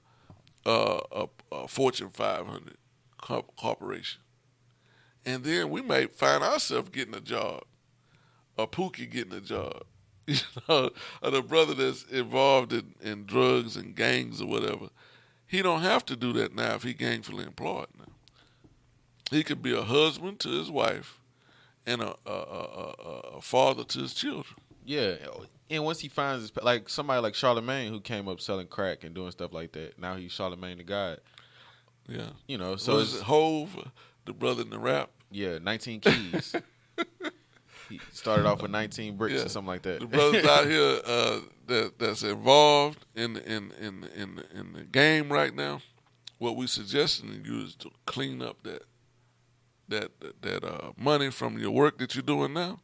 [0.65, 2.77] uh, a, a Fortune 500
[3.57, 4.21] corporation.
[5.27, 7.65] And then we may find ourselves getting a job,
[8.57, 9.85] or Pookie getting a job.
[10.27, 10.37] You
[10.71, 10.91] know,
[11.23, 14.89] or the brother that's involved in, in drugs and gangs or whatever
[15.47, 18.14] he don't have to do that now if he gainfully employed now.
[19.31, 21.19] He could be a husband to his wife
[21.87, 24.57] and a, a, a, a, a father to his children.
[24.85, 25.15] Yeah,
[25.71, 29.15] and once he finds his like somebody like Charlemagne who came up selling crack and
[29.15, 29.99] doing stuff like that.
[29.99, 31.21] Now he's Charlemagne the God.
[32.07, 32.29] Yeah.
[32.47, 33.91] You know, So it's, it Hove,
[34.27, 35.09] the brother in the rap?
[35.31, 36.55] yeah, 19 keys.
[37.89, 39.47] he started off with 19 bricks Yeah.
[39.47, 40.01] or something like that.
[40.01, 45.33] The brothers out here uh, that that's involved in in in in in the game
[45.33, 45.81] right now.
[46.39, 48.83] What we suggesting to you is to clean up that
[49.89, 52.81] that that, that uh, money from your work that you're doing now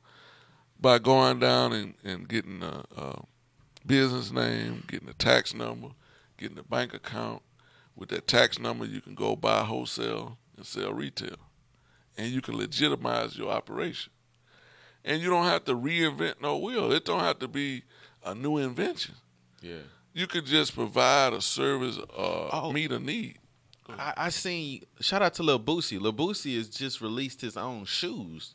[0.81, 3.23] by going down and, and getting a, a
[3.87, 5.89] business name, getting a tax number,
[6.39, 7.43] getting a bank account.
[7.97, 11.37] With that tax number, you can go buy wholesale and sell retail,
[12.17, 14.13] and you can legitimize your operation
[15.05, 16.93] and you don't have to reinvent no wheel.
[16.93, 17.83] It don't have to be
[18.25, 19.15] a new invention.
[19.63, 19.79] yeah.
[20.13, 22.73] You could just provide a service, uh, Oh.
[22.73, 23.39] meet a need.
[23.99, 26.01] I, I seen shout out to Lil Boosie.
[26.01, 28.55] Lil Boosie has just released his own shoes.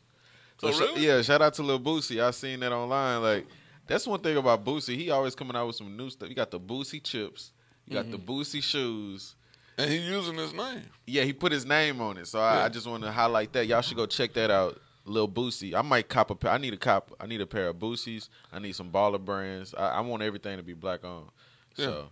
[0.62, 2.22] Oh, sh- yeah, shout out to Lil Boosie.
[2.22, 3.22] I seen that online.
[3.22, 3.46] Like
[3.86, 4.96] that's one thing about Boosie.
[4.96, 6.28] He always coming out with some new stuff.
[6.28, 7.52] You got the Boosie chips.
[7.86, 8.30] You got the Mm-hmm.
[8.30, 9.34] Boosie shoes.
[9.78, 10.82] And he using his name.
[11.06, 12.26] Yeah, he put his name on it.
[12.26, 12.64] So I, Yeah.
[12.64, 13.66] I just want to highlight that.
[13.66, 14.80] Y'all should go check that out.
[15.04, 15.72] Lil Boosie.
[15.74, 16.50] I might cop a pair.
[16.50, 17.12] I need a cop.
[17.20, 18.28] I need a pair of Boosies.
[18.52, 19.72] I need some baller brands.
[19.74, 21.28] I, I want everything to be black on.
[21.76, 22.08] So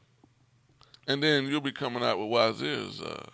[1.06, 3.26] And then you'll be coming out with Wazeer's uh,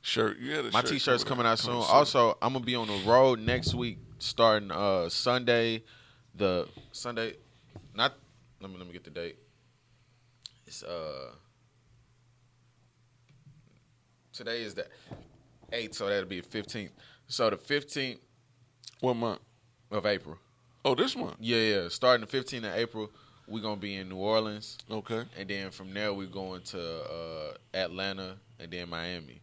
[0.00, 0.38] shirt.
[0.38, 1.74] You had a my shirt t-shirt's coming out soon.
[1.74, 5.82] Also, I'm gonna be on the road next week, starting uh Sunday.
[6.36, 7.34] The Sunday,
[7.94, 8.14] not.
[8.60, 9.38] Let me let me get the date.
[10.66, 11.32] It's uh.
[14.32, 14.86] Today is the
[15.72, 16.92] eighth, so that'll be the fifteenth.
[17.28, 18.20] So the fifteenth
[19.00, 19.40] what month?
[19.90, 20.38] of April.
[20.84, 21.36] Oh, this month.
[21.38, 21.88] Yeah, yeah.
[21.88, 23.10] Starting the 15th of April,
[23.46, 25.22] we're gonna be in New Orleans, Okay.
[25.38, 29.40] and then from there we're going to uh, Atlanta and then Miami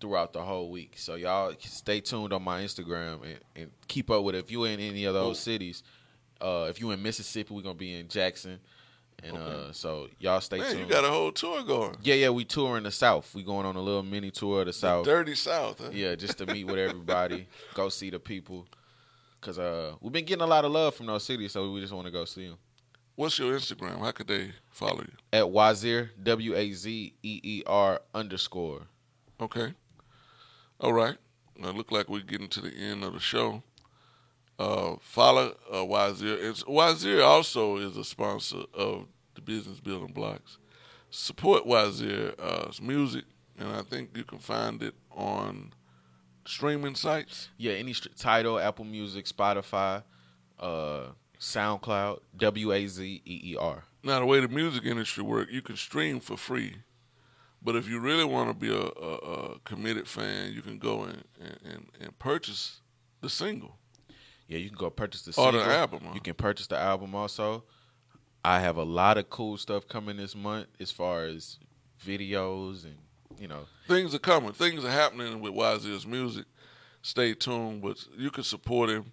[0.00, 0.94] throughout the whole week.
[0.96, 4.38] So y'all stay tuned on my Instagram and, and keep up with it.
[4.44, 5.40] If you're in any of those Oh.
[5.40, 5.82] cities,
[6.40, 8.60] uh, if you're in Mississippi, we're gonna be in Jackson,
[9.22, 9.68] and Okay.
[9.68, 10.80] uh, so y'all stay Man, tuned.
[10.80, 11.96] you got a whole tour going.
[12.02, 12.28] yeah, yeah.
[12.28, 13.34] We touring the South.
[13.34, 15.04] We going on a little mini tour of the South.
[15.06, 15.78] Dirty South.
[15.80, 15.88] Huh?
[15.92, 18.66] Yeah, just to meet with everybody, go see the people.
[19.40, 21.92] Cause uh, we've been getting a lot of love from those cities, so we just
[21.92, 22.58] want to go see them.
[23.16, 24.00] What's your Instagram?
[24.00, 25.12] How could they follow you?
[25.32, 28.82] At Wazeer W A Z E E R underscore.
[29.40, 29.72] Okay.
[30.80, 31.16] All right.
[31.56, 33.62] It look like we're getting to the end of the show.
[34.58, 36.36] Uh, follow uh, Wazeer.
[36.38, 40.58] It's, Wazeer also is a sponsor of the Business Building Blocks.
[41.08, 43.24] Support Wazeer's uh, music,
[43.58, 45.72] and I think you can find it on
[46.44, 47.48] streaming sites.
[47.56, 50.02] Yeah, any st- Tidal, Apple Music, Spotify,
[50.58, 51.08] uh,
[51.40, 53.84] SoundCloud, W A Z E E R.
[54.02, 56.76] Now, the way the music industry works, you can stream for free.
[57.62, 61.02] But if you really want to be a, a, a committed fan, you can go
[61.04, 61.24] and,
[61.64, 62.80] and, and purchase
[63.20, 63.76] the single.
[64.46, 65.74] Yeah, you can go purchase the Or the single.
[65.76, 66.12] album, huh?
[66.14, 67.64] You can purchase the album also.
[68.44, 71.58] I have a lot of cool stuff coming this month as far as
[72.04, 72.96] videos and
[73.40, 74.52] you know Things are coming.
[74.52, 76.44] Things are happening with Wazeer's music.
[77.02, 77.82] Stay tuned.
[77.82, 79.12] But you can support him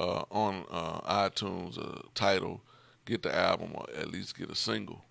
[0.00, 2.60] uh, on uh, iTunes, uh, Tidal,
[3.04, 5.02] get the album, or at least get a single.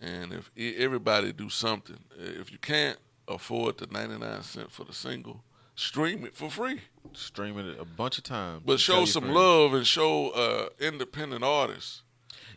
[0.00, 5.42] And if everybody do something, if you can't afford the 99 cent for the single,
[5.74, 6.80] stream it for free.
[7.12, 8.62] streaming it a bunch of times.
[8.64, 9.36] But show some friends.
[9.36, 12.02] love and show uh, independent artists.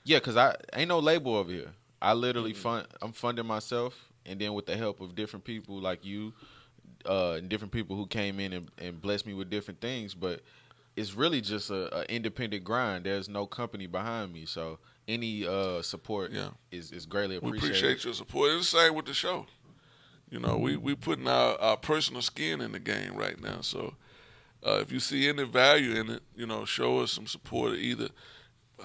[0.03, 1.71] Yeah, cause I ain't no label over here.
[2.01, 2.61] I literally Mm-hmm.
[2.61, 2.87] fund.
[3.01, 3.93] I'm funding myself,
[4.25, 6.33] and then with the help of different people like you,
[7.07, 10.13] uh, and different people who came in and, and blessed me with different things.
[10.15, 10.41] But
[10.95, 13.05] it's really just a, a independent grind.
[13.05, 16.49] There's no company behind me, so any uh, support Yeah.
[16.71, 17.61] is is greatly appreciated.
[17.61, 18.51] We appreciate your support.
[18.51, 19.45] It's the same with the show.
[20.29, 23.61] You know, we we putting our, our personal skin in the game right now.
[23.61, 23.95] So
[24.65, 28.09] uh, if you see any value in it, you know, show us some support, either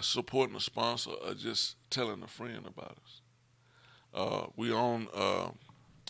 [0.00, 3.20] supporting a sponsor or just telling a friend about us.
[4.12, 5.50] Uh, we on uh,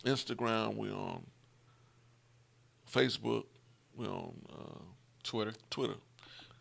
[0.05, 0.77] Instagram.
[0.77, 1.27] We on
[2.91, 3.45] Facebook.
[3.97, 4.83] We on uh,
[5.27, 5.95] Twitter Twitter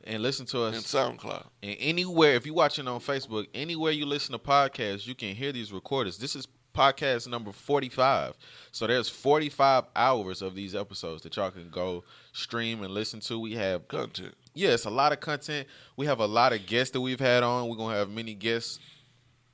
[0.04, 1.46] and listen to us and SoundCloud.
[1.64, 5.52] And anywhere, if you're watching on Facebook, anywhere you listen to podcasts, you can hear
[5.52, 6.18] these recordings.
[6.18, 8.38] This is podcast number 45.
[8.72, 12.04] So there's 45 hours of these episodes that y'all can go
[12.34, 13.40] stream and listen to.
[13.40, 14.36] We have, Content.
[14.54, 15.68] yeah, it's a lot of content.
[15.96, 17.70] We have a lot of guests that we've had on.
[17.70, 18.80] We're going to have many guests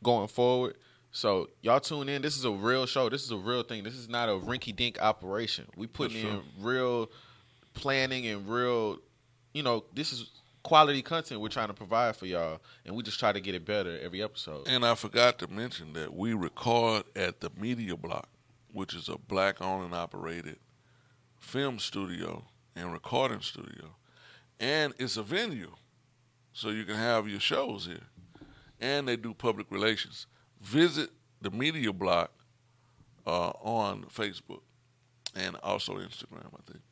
[0.03, 0.77] going forward.
[1.11, 2.21] So y'all tune in.
[2.21, 3.09] This is a real show.
[3.09, 3.83] This is a real thing.
[3.83, 5.67] This is not a rinky dink operation.
[5.75, 7.11] We putting That's in real
[7.73, 8.99] planning and real,
[9.53, 10.29] you know, this is
[10.63, 13.65] quality content we're trying to provide for y'all, and we just try to get it
[13.65, 14.67] better every episode.
[14.67, 18.29] And I forgot to mention that we record at the Media Block,
[18.71, 20.57] which is a black owned and operated
[21.39, 22.45] film studio
[22.75, 23.95] and recording studio.
[24.59, 25.71] And it's a venue.
[26.53, 28.07] So you can have your shows here.
[28.79, 30.27] And they do public relations.
[30.61, 31.09] Visit
[31.41, 32.31] the Media Block
[33.25, 34.61] uh, on Facebook
[35.35, 36.83] and also Instagram, I think.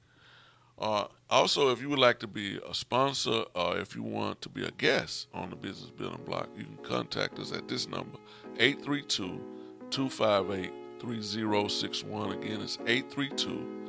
[0.80, 4.50] Uh, also, if you would like to be a sponsor or if you want to
[4.50, 8.18] be a guest on the Business Building Block, you can contact us at this number,
[8.58, 9.42] 832
[9.90, 12.32] 258 3061.
[12.32, 13.80] Again, it's 832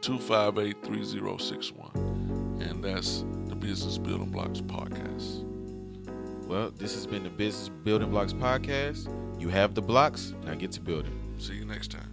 [0.00, 2.58] 258 3061.
[2.60, 5.44] And that's the Business Building Blocks podcast.
[6.46, 9.08] Well, this has been the Business Building Blocks podcast.
[9.40, 10.34] You have the blocks.
[10.44, 11.36] Now get to building.
[11.38, 12.09] See you next time.